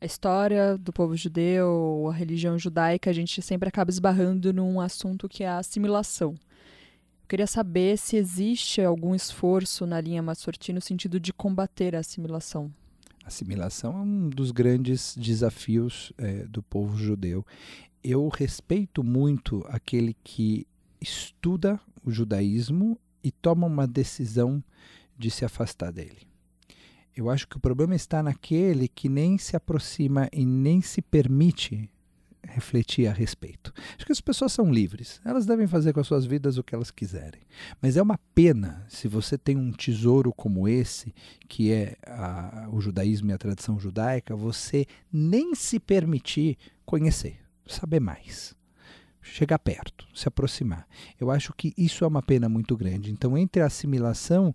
a 0.00 0.06
história 0.06 0.76
do 0.76 0.92
povo 0.92 1.16
judeu, 1.16 2.08
a 2.10 2.14
religião 2.14 2.58
judaica, 2.58 3.10
a 3.10 3.12
gente 3.12 3.40
sempre 3.40 3.68
acaba 3.68 3.90
esbarrando 3.90 4.52
num 4.52 4.80
assunto 4.80 5.28
que 5.28 5.42
é 5.42 5.48
a 5.48 5.58
assimilação. 5.58 6.32
Eu 6.32 7.28
queria 7.28 7.46
saber 7.46 7.98
se 7.98 8.16
existe 8.16 8.80
algum 8.80 9.14
esforço 9.14 9.86
na 9.86 10.00
linha 10.00 10.22
Massorti 10.22 10.72
no 10.72 10.80
sentido 10.80 11.18
de 11.18 11.32
combater 11.32 11.96
a 11.96 12.00
assimilação. 12.00 12.70
Assimilação 13.24 13.92
é 13.92 14.00
um 14.00 14.28
dos 14.28 14.50
grandes 14.50 15.14
desafios 15.16 16.12
é, 16.16 16.44
do 16.44 16.62
povo 16.62 16.96
judeu. 16.96 17.44
Eu 18.02 18.28
respeito 18.28 19.02
muito 19.02 19.66
aquele 19.68 20.16
que 20.24 20.66
estuda 21.00 21.80
o 22.04 22.10
judaísmo 22.10 22.98
e 23.22 23.30
toma 23.30 23.66
uma 23.66 23.86
decisão 23.86 24.62
de 25.18 25.30
se 25.30 25.44
afastar 25.44 25.92
dele. 25.92 26.28
Eu 27.18 27.28
acho 27.28 27.48
que 27.48 27.56
o 27.56 27.60
problema 27.60 27.96
está 27.96 28.22
naquele 28.22 28.86
que 28.86 29.08
nem 29.08 29.38
se 29.38 29.56
aproxima 29.56 30.28
e 30.32 30.46
nem 30.46 30.80
se 30.80 31.02
permite 31.02 31.90
refletir 32.40 33.08
a 33.08 33.12
respeito. 33.12 33.74
Acho 33.96 34.06
que 34.06 34.12
as 34.12 34.20
pessoas 34.20 34.52
são 34.52 34.72
livres, 34.72 35.20
elas 35.24 35.44
devem 35.44 35.66
fazer 35.66 35.92
com 35.92 35.98
as 35.98 36.06
suas 36.06 36.24
vidas 36.24 36.58
o 36.58 36.62
que 36.62 36.76
elas 36.76 36.92
quiserem. 36.92 37.40
Mas 37.82 37.96
é 37.96 38.02
uma 38.02 38.20
pena 38.36 38.86
se 38.88 39.08
você 39.08 39.36
tem 39.36 39.56
um 39.56 39.72
tesouro 39.72 40.32
como 40.32 40.68
esse, 40.68 41.12
que 41.48 41.72
é 41.72 41.96
a, 42.06 42.68
o 42.70 42.80
judaísmo 42.80 43.30
e 43.30 43.32
a 43.32 43.38
tradição 43.38 43.80
judaica, 43.80 44.36
você 44.36 44.86
nem 45.12 45.56
se 45.56 45.80
permitir 45.80 46.56
conhecer, 46.86 47.40
saber 47.66 47.98
mais. 47.98 48.56
Chegar 49.20 49.58
perto, 49.58 50.06
se 50.14 50.28
aproximar. 50.28 50.86
Eu 51.20 51.32
acho 51.32 51.52
que 51.52 51.74
isso 51.76 52.04
é 52.04 52.06
uma 52.06 52.22
pena 52.22 52.48
muito 52.48 52.76
grande. 52.76 53.10
Então, 53.10 53.36
entre 53.36 53.60
a 53.60 53.66
assimilação 53.66 54.54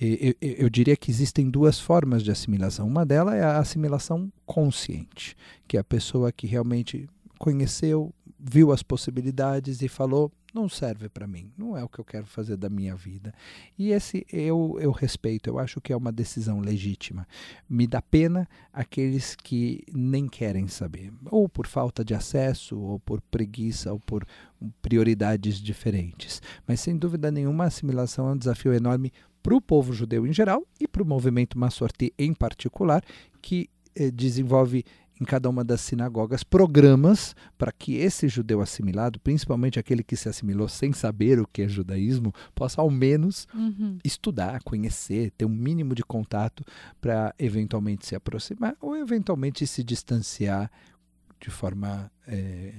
eu, 0.00 0.34
eu, 0.40 0.70
diria 0.70 0.96
que 0.96 1.10
existem 1.10 1.50
duas 1.50 1.78
formas 1.78 2.22
de 2.22 2.30
assimilação. 2.30 2.86
Uma 2.86 3.04
delas 3.04 3.34
é 3.34 3.42
a 3.42 3.58
assimilação 3.58 4.32
consciente, 4.46 5.36
que 5.68 5.76
é 5.76 5.80
a 5.80 5.84
pessoa 5.84 6.32
que 6.32 6.46
realmente 6.46 7.08
conheceu, 7.38 8.12
viu 8.38 8.72
as 8.72 8.82
possibilidades 8.82 9.82
e 9.82 9.88
falou: 9.88 10.32
não 10.54 10.68
serve 10.68 11.08
para 11.08 11.26
mim, 11.26 11.52
não 11.56 11.76
é 11.76 11.84
o 11.84 11.88
que 11.88 11.98
eu 11.98 12.04
quero 12.04 12.26
fazer 12.26 12.56
da 12.56 12.68
minha 12.68 12.96
vida. 12.96 13.32
E 13.78 13.90
esse 13.90 14.26
eu, 14.32 14.76
eu 14.80 14.90
respeito, 14.90 15.48
eu 15.48 15.58
acho 15.58 15.80
que 15.80 15.92
é 15.92 15.96
uma 15.96 16.10
decisão 16.10 16.60
legítima. 16.60 17.26
Me 17.68 17.86
dá 17.86 18.02
pena 18.02 18.48
aqueles 18.72 19.36
que 19.36 19.84
nem 19.92 20.26
querem 20.26 20.66
saber, 20.66 21.12
ou 21.30 21.48
por 21.48 21.66
falta 21.66 22.04
de 22.04 22.14
acesso, 22.14 22.78
ou 22.78 22.98
por 22.98 23.20
preguiça, 23.20 23.92
ou 23.92 24.00
por 24.00 24.26
prioridades 24.82 25.56
diferentes. 25.56 26.42
Mas 26.66 26.80
sem 26.80 26.96
dúvida 26.96 27.30
nenhuma, 27.30 27.64
a 27.64 27.68
assimilação 27.68 28.28
é 28.28 28.32
um 28.32 28.38
desafio 28.38 28.72
enorme 28.72 29.12
para 29.42 29.54
o 29.54 29.60
povo 29.60 29.92
judeu 29.92 30.26
em 30.26 30.32
geral 30.32 30.66
e 30.80 30.86
para 30.86 31.02
o 31.02 31.06
movimento 31.06 31.58
Massorti 31.58 32.12
em 32.18 32.32
particular, 32.34 33.02
que 33.40 33.68
eh, 33.94 34.10
desenvolve 34.10 34.84
em 35.20 35.24
cada 35.24 35.50
uma 35.50 35.62
das 35.62 35.82
sinagogas 35.82 36.42
programas 36.42 37.36
para 37.58 37.70
que 37.70 37.96
esse 37.96 38.26
judeu 38.26 38.62
assimilado, 38.62 39.20
principalmente 39.20 39.78
aquele 39.78 40.02
que 40.02 40.16
se 40.16 40.28
assimilou 40.28 40.66
sem 40.66 40.92
saber 40.92 41.38
o 41.38 41.46
que 41.46 41.62
é 41.62 41.68
judaísmo, 41.68 42.32
possa 42.54 42.80
ao 42.80 42.90
menos 42.90 43.46
uhum. 43.54 43.98
estudar, 44.02 44.62
conhecer, 44.62 45.30
ter 45.32 45.44
um 45.44 45.50
mínimo 45.50 45.94
de 45.94 46.02
contato 46.02 46.64
para 47.00 47.34
eventualmente 47.38 48.06
se 48.06 48.14
aproximar 48.14 48.74
ou 48.80 48.96
eventualmente 48.96 49.66
se 49.66 49.84
distanciar 49.84 50.70
de 51.40 51.50
forma 51.50 52.10
é, 52.26 52.74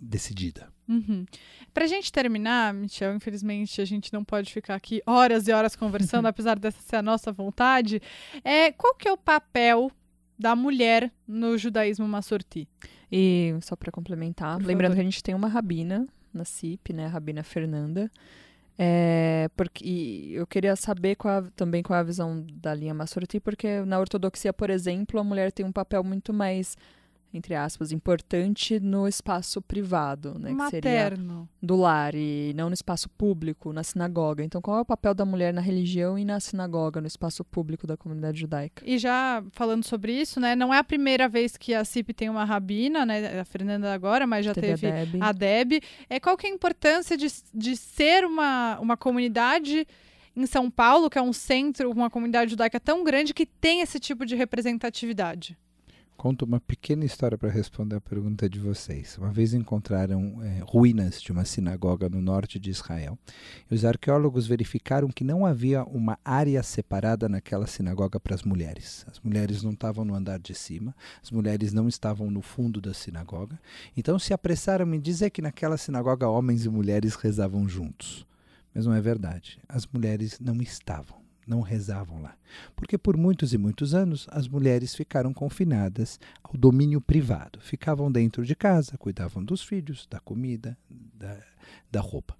decidida. 0.00 0.68
Uhum. 0.88 1.24
Para 1.72 1.84
a 1.84 1.88
gente 1.88 2.10
terminar, 2.10 2.72
Michel, 2.74 3.14
infelizmente 3.14 3.80
a 3.80 3.84
gente 3.84 4.12
não 4.12 4.24
pode 4.24 4.52
ficar 4.52 4.74
aqui 4.74 5.02
horas 5.06 5.46
e 5.48 5.52
horas 5.52 5.76
conversando, 5.76 6.26
apesar 6.28 6.58
dessa 6.58 6.80
ser 6.82 6.96
a 6.96 7.02
nossa 7.02 7.30
vontade. 7.30 8.00
É, 8.42 8.72
qual 8.72 8.94
que 8.94 9.06
é 9.06 9.12
o 9.12 9.16
papel 9.16 9.90
da 10.38 10.54
mulher 10.54 11.12
no 11.26 11.58
judaísmo 11.58 12.06
massorti. 12.06 12.68
E 13.10 13.54
só 13.62 13.74
para 13.74 13.90
complementar, 13.90 14.58
Por 14.58 14.66
lembrando 14.66 14.92
favor. 14.92 15.02
que 15.02 15.08
a 15.08 15.10
gente 15.10 15.22
tem 15.22 15.34
uma 15.34 15.48
rabina 15.48 16.06
na 16.32 16.44
CIP, 16.44 16.92
né, 16.92 17.06
a 17.06 17.08
rabina 17.08 17.42
Fernanda. 17.42 18.10
É, 18.80 19.50
porque 19.56 19.84
e 19.84 20.34
eu 20.34 20.46
queria 20.46 20.76
saber 20.76 21.16
qual 21.16 21.38
a- 21.38 21.50
também 21.56 21.82
qual 21.82 21.96
é 21.96 22.00
a 22.00 22.04
visão 22.04 22.46
da 22.52 22.72
linha 22.72 22.94
Massorti, 22.94 23.40
porque 23.40 23.80
na 23.80 23.98
ortodoxia, 23.98 24.52
por 24.52 24.70
exemplo, 24.70 25.18
a 25.18 25.24
mulher 25.24 25.50
tem 25.50 25.66
um 25.66 25.72
papel 25.72 26.04
muito 26.04 26.32
mais 26.32 26.76
entre 27.32 27.54
aspas 27.54 27.92
importante 27.92 28.80
no 28.80 29.06
espaço 29.06 29.60
privado, 29.60 30.38
né, 30.38 30.54
que 30.54 30.70
seria 30.70 31.04
Materno. 31.04 31.48
do 31.62 31.76
lar 31.76 32.14
e 32.14 32.52
não 32.54 32.68
no 32.68 32.74
espaço 32.74 33.08
público, 33.08 33.72
na 33.72 33.82
sinagoga. 33.82 34.42
Então, 34.42 34.60
qual 34.62 34.78
é 34.78 34.80
o 34.80 34.84
papel 34.84 35.14
da 35.14 35.24
mulher 35.24 35.52
na 35.52 35.60
religião 35.60 36.18
e 36.18 36.24
na 36.24 36.40
sinagoga, 36.40 37.00
no 37.00 37.06
espaço 37.06 37.44
público 37.44 37.86
da 37.86 37.96
comunidade 37.96 38.40
judaica? 38.40 38.82
E 38.86 38.98
já 38.98 39.44
falando 39.52 39.84
sobre 39.84 40.12
isso, 40.12 40.40
né? 40.40 40.56
Não 40.56 40.72
é 40.72 40.78
a 40.78 40.84
primeira 40.84 41.28
vez 41.28 41.56
que 41.56 41.74
a 41.74 41.84
CIP 41.84 42.14
tem 42.14 42.30
uma 42.30 42.44
rabina, 42.44 43.04
né? 43.04 43.40
A 43.40 43.44
Fernanda 43.44 43.92
agora, 43.92 44.26
mas 44.26 44.44
já 44.46 44.54
Teve 44.54 44.72
a 44.72 44.76
teve 44.78 45.12
Deb. 45.12 45.22
a 45.22 45.32
Deb. 45.32 45.82
É, 46.08 46.18
qual 46.18 46.36
que 46.36 46.46
é 46.46 46.50
a 46.50 46.54
importância 46.54 47.16
de, 47.16 47.28
de 47.52 47.76
ser 47.76 48.24
uma, 48.24 48.78
uma 48.80 48.96
comunidade 48.96 49.86
em 50.34 50.46
São 50.46 50.70
Paulo, 50.70 51.10
que 51.10 51.18
é 51.18 51.22
um 51.22 51.32
centro, 51.32 51.90
uma 51.90 52.08
comunidade 52.08 52.52
judaica 52.52 52.80
tão 52.80 53.04
grande 53.04 53.34
que 53.34 53.44
tem 53.44 53.80
esse 53.80 54.00
tipo 54.00 54.24
de 54.24 54.34
representatividade? 54.34 55.58
Conto 56.18 56.44
uma 56.44 56.58
pequena 56.58 57.04
história 57.04 57.38
para 57.38 57.48
responder 57.48 57.94
a 57.94 58.00
pergunta 58.00 58.50
de 58.50 58.58
vocês. 58.58 59.16
Uma 59.18 59.30
vez 59.30 59.54
encontraram 59.54 60.42
eh, 60.42 60.64
ruínas 60.66 61.22
de 61.22 61.30
uma 61.30 61.44
sinagoga 61.44 62.08
no 62.08 62.20
norte 62.20 62.58
de 62.58 62.70
Israel 62.70 63.16
e 63.70 63.74
os 63.76 63.84
arqueólogos 63.84 64.44
verificaram 64.44 65.10
que 65.10 65.22
não 65.22 65.46
havia 65.46 65.84
uma 65.84 66.18
área 66.24 66.60
separada 66.64 67.28
naquela 67.28 67.68
sinagoga 67.68 68.18
para 68.18 68.34
as 68.34 68.42
mulheres. 68.42 69.06
As 69.08 69.20
mulheres 69.20 69.62
não 69.62 69.70
estavam 69.70 70.04
no 70.04 70.12
andar 70.12 70.40
de 70.40 70.56
cima, 70.56 70.92
as 71.22 71.30
mulheres 71.30 71.72
não 71.72 71.86
estavam 71.86 72.28
no 72.32 72.42
fundo 72.42 72.80
da 72.80 72.92
sinagoga. 72.92 73.56
Então 73.96 74.18
se 74.18 74.34
apressaram 74.34 74.92
em 74.92 75.00
dizer 75.00 75.30
que 75.30 75.40
naquela 75.40 75.76
sinagoga 75.76 76.28
homens 76.28 76.64
e 76.64 76.68
mulheres 76.68 77.14
rezavam 77.14 77.68
juntos. 77.68 78.26
Mas 78.74 78.84
não 78.84 78.92
é 78.92 79.00
verdade. 79.00 79.60
As 79.68 79.86
mulheres 79.86 80.36
não 80.40 80.56
estavam 80.56 81.27
não 81.48 81.60
rezavam 81.60 82.20
lá. 82.20 82.36
Porque 82.76 82.98
por 82.98 83.16
muitos 83.16 83.52
e 83.52 83.58
muitos 83.58 83.94
anos 83.94 84.26
as 84.30 84.46
mulheres 84.46 84.94
ficaram 84.94 85.32
confinadas 85.32 86.20
ao 86.42 86.56
domínio 86.56 87.00
privado. 87.00 87.58
Ficavam 87.60 88.12
dentro 88.12 88.44
de 88.44 88.54
casa, 88.54 88.98
cuidavam 88.98 89.44
dos 89.44 89.62
filhos, 89.62 90.06
da 90.10 90.20
comida, 90.20 90.76
da, 90.88 91.36
da 91.90 92.00
roupa. 92.00 92.36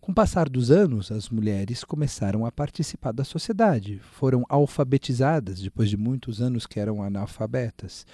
Com 0.00 0.12
o 0.12 0.14
passar 0.14 0.48
dos 0.48 0.70
anos, 0.70 1.12
as 1.12 1.28
mulheres 1.28 1.84
começaram 1.84 2.46
a 2.46 2.50
participar 2.50 3.12
da 3.12 3.22
sociedade, 3.22 3.98
foram 3.98 4.44
alfabetizadas 4.48 5.60
depois 5.60 5.90
de 5.90 5.96
muitos 5.96 6.40
anos 6.40 6.66
que 6.66 6.80
eram 6.80 7.02
analfabetas. 7.02 8.06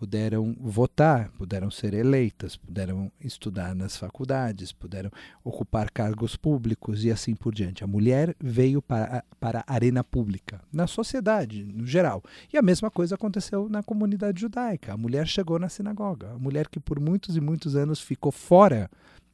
Puderam 0.00 0.56
votar, 0.58 1.30
puderam 1.32 1.70
ser 1.70 1.92
eleitas, 1.92 2.56
puderam 2.56 3.12
estudar 3.20 3.74
nas 3.74 3.98
faculdades, 3.98 4.72
puderam 4.72 5.10
ocupar 5.44 5.90
cargos 5.90 6.36
públicos 6.36 7.04
e 7.04 7.10
assim 7.10 7.34
por 7.34 7.54
diante. 7.54 7.84
A 7.84 7.86
mulher 7.86 8.34
veio 8.40 8.80
para 8.80 9.22
para 9.38 9.62
a 9.66 9.74
arena 9.74 10.02
pública, 10.02 10.58
na 10.72 10.86
sociedade, 10.86 11.64
no 11.64 11.86
geral. 11.86 12.22
E 12.50 12.56
a 12.56 12.62
mesma 12.62 12.90
coisa 12.90 13.14
aconteceu 13.14 13.68
na 13.68 13.82
comunidade 13.82 14.40
judaica. 14.40 14.94
A 14.94 14.96
mulher 14.96 15.26
chegou 15.26 15.58
na 15.58 15.68
sinagoga. 15.68 16.32
A 16.32 16.38
mulher 16.38 16.66
que 16.66 16.80
por 16.80 16.98
muitos 16.98 17.36
e 17.36 17.40
muitos 17.40 17.76
anos 17.76 18.00
ficou 18.00 18.32
fora 18.32 18.90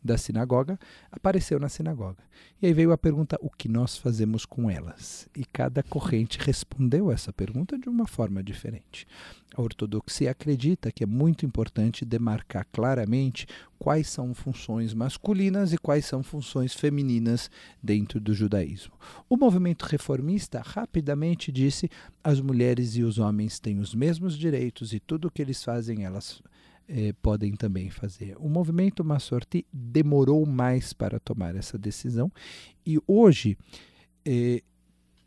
da 0.06 0.16
sinagoga, 0.16 0.78
apareceu 1.10 1.60
na 1.60 1.68
sinagoga. 1.68 2.22
E 2.62 2.66
aí 2.66 2.72
veio 2.72 2.92
a 2.92 2.98
pergunta: 2.98 3.36
o 3.42 3.50
que 3.50 3.68
nós 3.68 3.98
fazemos 3.98 4.46
com 4.46 4.70
elas? 4.70 5.28
E 5.36 5.44
cada 5.44 5.82
corrente 5.82 6.38
respondeu 6.38 7.10
essa 7.10 7.32
pergunta 7.32 7.78
de 7.78 7.88
uma 7.88 8.06
forma 8.06 8.42
diferente. 8.42 9.06
A 9.54 9.62
ortodoxia 9.62 10.30
acredita 10.30 10.92
que 10.92 11.02
é 11.02 11.06
muito 11.06 11.46
importante 11.46 12.04
demarcar 12.04 12.66
claramente 12.70 13.46
quais 13.78 14.08
são 14.08 14.34
funções 14.34 14.92
masculinas 14.92 15.72
e 15.72 15.78
quais 15.78 16.04
são 16.04 16.22
funções 16.22 16.74
femininas 16.74 17.50
dentro 17.82 18.20
do 18.20 18.34
judaísmo. 18.34 18.92
O 19.28 19.36
movimento 19.36 19.84
reformista 19.84 20.62
rapidamente 20.64 21.50
disse: 21.50 21.90
as 22.22 22.40
mulheres 22.40 22.96
e 22.96 23.02
os 23.02 23.18
homens 23.18 23.58
têm 23.58 23.78
os 23.78 23.94
mesmos 23.94 24.36
direitos 24.36 24.92
e 24.92 25.00
tudo 25.00 25.28
o 25.28 25.30
que 25.30 25.42
eles 25.42 25.62
fazem, 25.62 26.04
elas 26.04 26.42
eh, 26.88 27.12
podem 27.20 27.54
também 27.54 27.90
fazer. 27.90 28.36
O 28.38 28.48
movimento 28.48 29.04
Massorti 29.04 29.66
demorou 29.72 30.46
mais 30.46 30.92
para 30.92 31.18
tomar 31.18 31.56
essa 31.56 31.76
decisão 31.76 32.30
e 32.84 32.98
hoje 33.06 33.56
eh, 34.24 34.62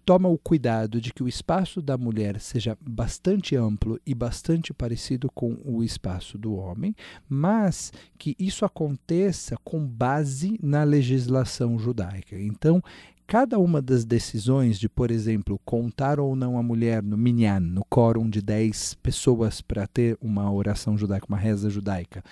toma 0.09 0.27
o 0.27 0.39
cuidado 0.39 0.99
de 0.99 1.13
que 1.13 1.21
o 1.21 1.27
espaço 1.27 1.83
da 1.83 1.95
mulher 1.95 2.39
seja 2.39 2.75
bastante 2.81 3.55
amplo 3.55 3.99
e 4.03 4.15
bastante 4.15 4.73
parecido 4.73 5.29
com 5.31 5.55
o 5.63 5.83
espaço 5.83 6.35
do 6.35 6.55
homem, 6.55 6.95
mas 7.29 7.93
que 8.17 8.35
isso 8.39 8.65
aconteça 8.65 9.55
com 9.63 9.85
base 9.85 10.57
na 10.63 10.83
legislação 10.83 11.77
judaica. 11.77 12.39
Então, 12.41 12.81
cada 13.29 13.59
uma 13.59 13.79
das 13.79 14.05
decisões 14.05 14.79
de, 14.79 14.89
por 14.89 15.11
exemplo, 15.11 15.61
contar 15.63 16.19
ou 16.19 16.35
não 16.35 16.57
a 16.57 16.63
mulher 16.63 17.03
no 17.03 17.15
minyan, 17.15 17.59
no 17.59 17.85
quórum 17.85 18.27
de 18.27 18.41
10 18.41 18.95
pessoas 18.95 19.61
para 19.61 19.85
ter 19.85 20.17
uma 20.19 20.51
oração 20.51 20.97
judaica, 20.97 21.27
uma 21.29 21.37
reza 21.37 21.69
judaica, 21.69 22.23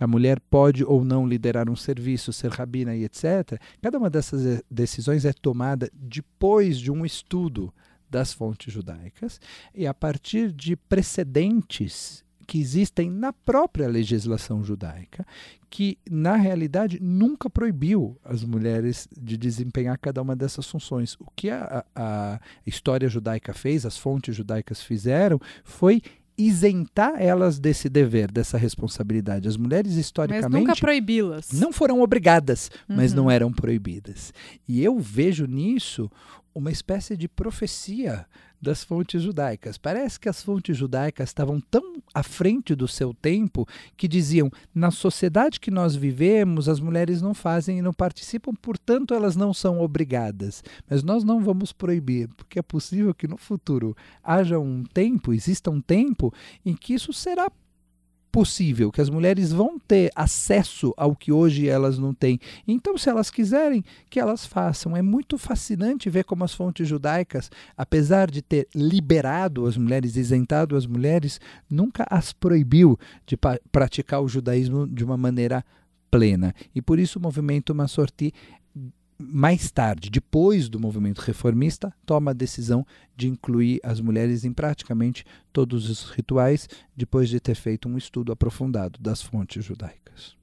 a 0.00 0.06
mulher 0.06 0.40
pode 0.40 0.82
ou 0.82 1.04
não 1.04 1.28
liderar 1.28 1.68
um 1.68 1.76
serviço, 1.76 2.32
ser 2.32 2.50
rabina 2.50 2.96
e 2.96 3.04
etc. 3.04 3.60
Cada 3.82 3.98
uma 3.98 4.08
dessas 4.08 4.62
decisões 4.70 5.26
é 5.26 5.34
tomada 5.34 5.90
depois 5.92 6.78
de 6.78 6.90
um 6.90 7.04
estudo 7.04 7.70
das 8.08 8.32
fontes 8.32 8.72
judaicas 8.72 9.38
e 9.74 9.86
a 9.86 9.92
partir 9.92 10.50
de 10.50 10.76
precedentes 10.76 12.24
que 12.48 12.58
existem 12.58 13.10
na 13.10 13.30
própria 13.32 13.86
legislação 13.86 14.64
judaica, 14.64 15.24
que 15.68 15.98
na 16.10 16.34
realidade 16.34 16.98
nunca 16.98 17.50
proibiu 17.50 18.18
as 18.24 18.42
mulheres 18.42 19.06
de 19.20 19.36
desempenhar 19.36 19.98
cada 19.98 20.22
uma 20.22 20.34
dessas 20.34 20.66
funções. 20.66 21.14
O 21.20 21.26
que 21.36 21.50
a, 21.50 21.84
a 21.94 22.40
história 22.66 23.06
judaica 23.06 23.52
fez, 23.52 23.84
as 23.84 23.98
fontes 23.98 24.34
judaicas 24.34 24.80
fizeram, 24.82 25.38
foi 25.62 26.00
isentar 26.38 27.20
elas 27.20 27.58
desse 27.58 27.88
dever, 27.88 28.30
dessa 28.30 28.56
responsabilidade. 28.56 29.46
As 29.48 29.56
mulheres 29.56 29.90
Mas 29.92 30.00
historicamente 30.00 30.48
nunca 30.48 30.74
proibi-las. 30.76 31.50
não 31.52 31.72
foram 31.72 32.00
obrigadas, 32.00 32.70
mas 32.88 33.10
Uhum. 33.10 33.16
não 33.24 33.30
eram 33.30 33.52
proibidas. 33.52 34.32
E 34.66 34.82
eu 34.82 34.98
vejo 34.98 35.46
nisso 35.46 36.10
uma 36.58 36.72
espécie 36.72 37.16
de 37.16 37.28
profecia 37.28 38.26
das 38.60 38.82
fontes 38.82 39.22
judaicas. 39.22 39.78
Parece 39.78 40.18
que 40.18 40.28
as 40.28 40.42
fontes 40.42 40.76
judaicas 40.76 41.28
estavam 41.28 41.60
tão 41.60 42.02
à 42.12 42.24
frente 42.24 42.74
do 42.74 42.88
seu 42.88 43.14
tempo 43.14 43.64
que 43.96 44.08
diziam: 44.08 44.50
na 44.74 44.90
sociedade 44.90 45.60
que 45.60 45.70
nós 45.70 45.94
vivemos, 45.94 46.68
as 46.68 46.80
mulheres 46.80 47.22
não 47.22 47.32
fazem 47.32 47.78
e 47.78 47.82
não 47.82 47.92
participam, 47.92 48.52
portanto, 48.60 49.14
elas 49.14 49.36
não 49.36 49.54
são 49.54 49.80
obrigadas. 49.80 50.64
Mas 50.90 51.04
nós 51.04 51.22
não 51.22 51.40
vamos 51.40 51.72
proibir, 51.72 52.28
porque 52.36 52.58
é 52.58 52.62
possível 52.62 53.14
que 53.14 53.28
no 53.28 53.36
futuro 53.36 53.96
haja 54.22 54.58
um 54.58 54.82
tempo, 54.82 55.32
exista 55.32 55.70
um 55.70 55.80
tempo 55.80 56.34
em 56.66 56.74
que 56.74 56.92
isso 56.92 57.12
será 57.12 57.48
possível, 58.30 58.90
que 58.92 59.00
as 59.00 59.10
mulheres 59.10 59.52
vão 59.52 59.78
ter 59.78 60.10
acesso 60.14 60.92
ao 60.96 61.14
que 61.14 61.32
hoje 61.32 61.68
elas 61.68 61.98
não 61.98 62.14
têm. 62.14 62.38
Então, 62.66 62.96
se 62.96 63.08
elas 63.08 63.30
quiserem, 63.30 63.84
que 64.10 64.20
elas 64.20 64.46
façam. 64.46 64.96
É 64.96 65.02
muito 65.02 65.38
fascinante 65.38 66.10
ver 66.10 66.24
como 66.24 66.44
as 66.44 66.54
fontes 66.54 66.86
judaicas, 66.86 67.50
apesar 67.76 68.30
de 68.30 68.42
ter 68.42 68.68
liberado 68.74 69.66
as 69.66 69.76
mulheres, 69.76 70.16
isentado 70.16 70.76
as 70.76 70.86
mulheres, 70.86 71.40
nunca 71.70 72.06
as 72.10 72.32
proibiu 72.32 72.98
de 73.26 73.36
praticar 73.72 74.22
o 74.22 74.28
judaísmo 74.28 74.86
de 74.86 75.04
uma 75.04 75.16
maneira 75.16 75.64
plena. 76.10 76.54
E 76.74 76.80
por 76.80 76.98
isso 76.98 77.18
o 77.18 77.22
movimento 77.22 77.74
Massorti 77.74 78.32
mais 79.18 79.70
tarde, 79.70 80.10
depois 80.10 80.68
do 80.68 80.78
movimento 80.78 81.18
reformista, 81.18 81.92
toma 82.06 82.30
a 82.30 82.34
decisão 82.34 82.86
de 83.16 83.28
incluir 83.28 83.80
as 83.82 84.00
mulheres 84.00 84.44
em 84.44 84.52
praticamente 84.52 85.24
todos 85.52 85.90
os 85.90 86.10
rituais, 86.10 86.68
depois 86.96 87.28
de 87.28 87.40
ter 87.40 87.56
feito 87.56 87.88
um 87.88 87.98
estudo 87.98 88.30
aprofundado 88.30 88.98
das 89.00 89.20
fontes 89.20 89.64
judaicas. 89.64 90.36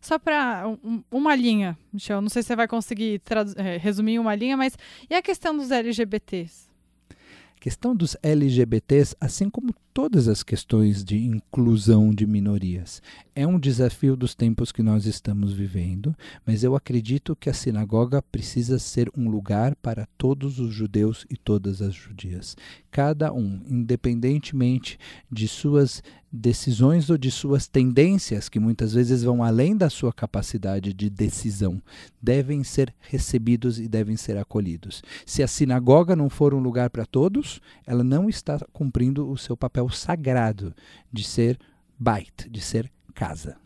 Só 0.00 0.18
para 0.18 0.64
uma 1.10 1.34
linha, 1.34 1.78
Michel, 1.92 2.20
não 2.20 2.28
sei 2.28 2.42
se 2.42 2.48
você 2.48 2.56
vai 2.56 2.68
conseguir 2.68 3.22
eh, 3.56 3.78
resumir 3.78 4.18
uma 4.18 4.34
linha, 4.34 4.56
mas 4.56 4.76
e 5.08 5.14
a 5.14 5.22
questão 5.22 5.56
dos 5.56 5.70
LGBTs? 5.70 6.68
A 7.10 7.60
questão 7.60 7.96
dos 7.96 8.14
LGBTs, 8.22 9.16
assim 9.18 9.48
como 9.48 9.74
todas 9.94 10.26
as 10.26 10.42
questões 10.42 11.04
de 11.04 11.16
inclusão 11.16 12.12
de 12.12 12.26
minorias, 12.26 13.00
é 13.32 13.46
um 13.46 13.60
desafio 13.60 14.16
dos 14.16 14.34
tempos 14.34 14.72
que 14.72 14.82
nós 14.82 15.06
estamos 15.06 15.52
vivendo, 15.52 16.14
mas 16.44 16.64
eu 16.64 16.74
acredito 16.74 17.36
que 17.36 17.48
a 17.48 17.54
sinagoga 17.54 18.20
precisa 18.20 18.76
ser 18.80 19.08
um 19.16 19.30
lugar 19.30 19.76
para 19.76 20.08
todos 20.18 20.58
os 20.58 20.74
judeus 20.74 21.24
e 21.30 21.36
todas 21.36 21.80
as 21.80 21.94
judias. 21.94 22.56
Cada 22.90 23.32
um, 23.32 23.62
independentemente 23.68 24.98
de 25.30 25.46
suas 25.46 26.02
decisões 26.36 27.10
ou 27.10 27.16
de 27.16 27.30
suas 27.30 27.68
tendências, 27.68 28.48
que 28.48 28.58
muitas 28.58 28.92
vezes 28.92 29.22
vão 29.22 29.44
além 29.44 29.76
da 29.76 29.88
sua 29.88 30.12
capacidade 30.12 30.92
de 30.92 31.08
decisão, 31.08 31.80
devem 32.20 32.64
ser 32.64 32.92
recebidos 32.98 33.78
e 33.78 33.86
devem 33.86 34.16
ser 34.16 34.36
acolhidos. 34.36 35.00
Se 35.24 35.44
a 35.44 35.46
sinagoga 35.46 36.16
não 36.16 36.28
for 36.28 36.52
um 36.52 36.58
lugar 36.58 36.90
para 36.90 37.06
todos, 37.06 37.60
ela 37.86 38.02
não 38.02 38.28
está 38.28 38.58
cumprindo 38.72 39.30
o 39.30 39.38
seu 39.38 39.56
papel 39.56 39.83
o 39.84 39.90
sagrado 39.90 40.74
de 41.12 41.24
ser 41.24 41.58
bait, 41.98 42.48
de 42.48 42.60
ser 42.60 42.90
casa. 43.14 43.56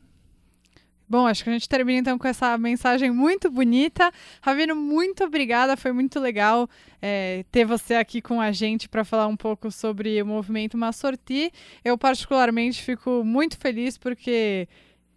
Bom, 1.09 1.27
acho 1.27 1.43
que 1.43 1.49
a 1.49 1.53
gente 1.55 1.69
termina 1.69 2.01
então 2.01 2.19
com 2.19 2.29
essa 2.29 2.59
mensagem 2.59 3.11
muito 3.11 3.51
bonita. 3.51 4.13
Ravino, 4.43 4.77
muito 4.77 5.25
obrigada, 5.25 5.75
foi 5.75 5.91
muito 5.91 6.21
legal 6.21 6.69
é, 7.01 7.47
ter 7.51 7.65
você 7.65 7.95
aqui 7.95 8.21
com 8.21 8.39
a 8.39 8.53
gente 8.53 8.91
para 8.91 9.05
falar 9.05 9.27
um 9.27 9.37
pouco 9.37 9.71
sobre 9.71 10.21
o 10.21 10.27
movimento 10.27 10.77
Massorti. 10.77 11.51
Eu, 11.83 11.97
particularmente, 11.97 12.83
fico 12.83 13.25
muito 13.25 13.57
feliz 13.57 13.97
porque 13.97 14.69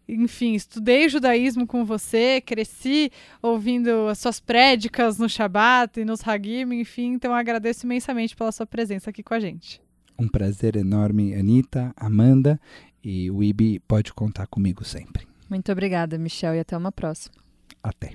enfim, 0.08 0.54
estudei 0.54 1.08
judaísmo 1.10 1.68
com 1.68 1.86
você, 1.86 2.42
cresci 2.42 3.12
ouvindo 3.42 4.08
as 4.08 4.20
suas 4.20 4.40
prédicas 4.40 5.18
no 5.18 5.30
Shabat 5.30 6.00
e 6.00 6.06
nos 6.06 6.26
Hagim, 6.28 6.74
enfim, 6.74 7.14
então 7.14 7.34
agradeço 7.34 7.86
imensamente 7.86 8.36
pela 8.36 8.52
sua 8.52 8.66
presença 8.66 9.10
aqui 9.10 9.24
com 9.24 9.34
a 9.34 9.40
gente. 9.40 9.82
Um 10.22 10.28
prazer 10.28 10.76
enorme, 10.76 11.34
Anitta, 11.34 11.92
Amanda, 11.98 12.62
e 13.04 13.32
o 13.32 13.42
IB 13.42 13.80
pode 13.88 14.14
contar 14.14 14.46
comigo 14.46 14.86
sempre. 14.86 15.28
Muito 15.50 15.72
obrigada, 15.72 16.16
Michel, 16.16 16.54
e 16.54 16.60
até 16.60 16.78
uma 16.78 16.92
próxima. 16.92 17.34
Até. 17.82 18.14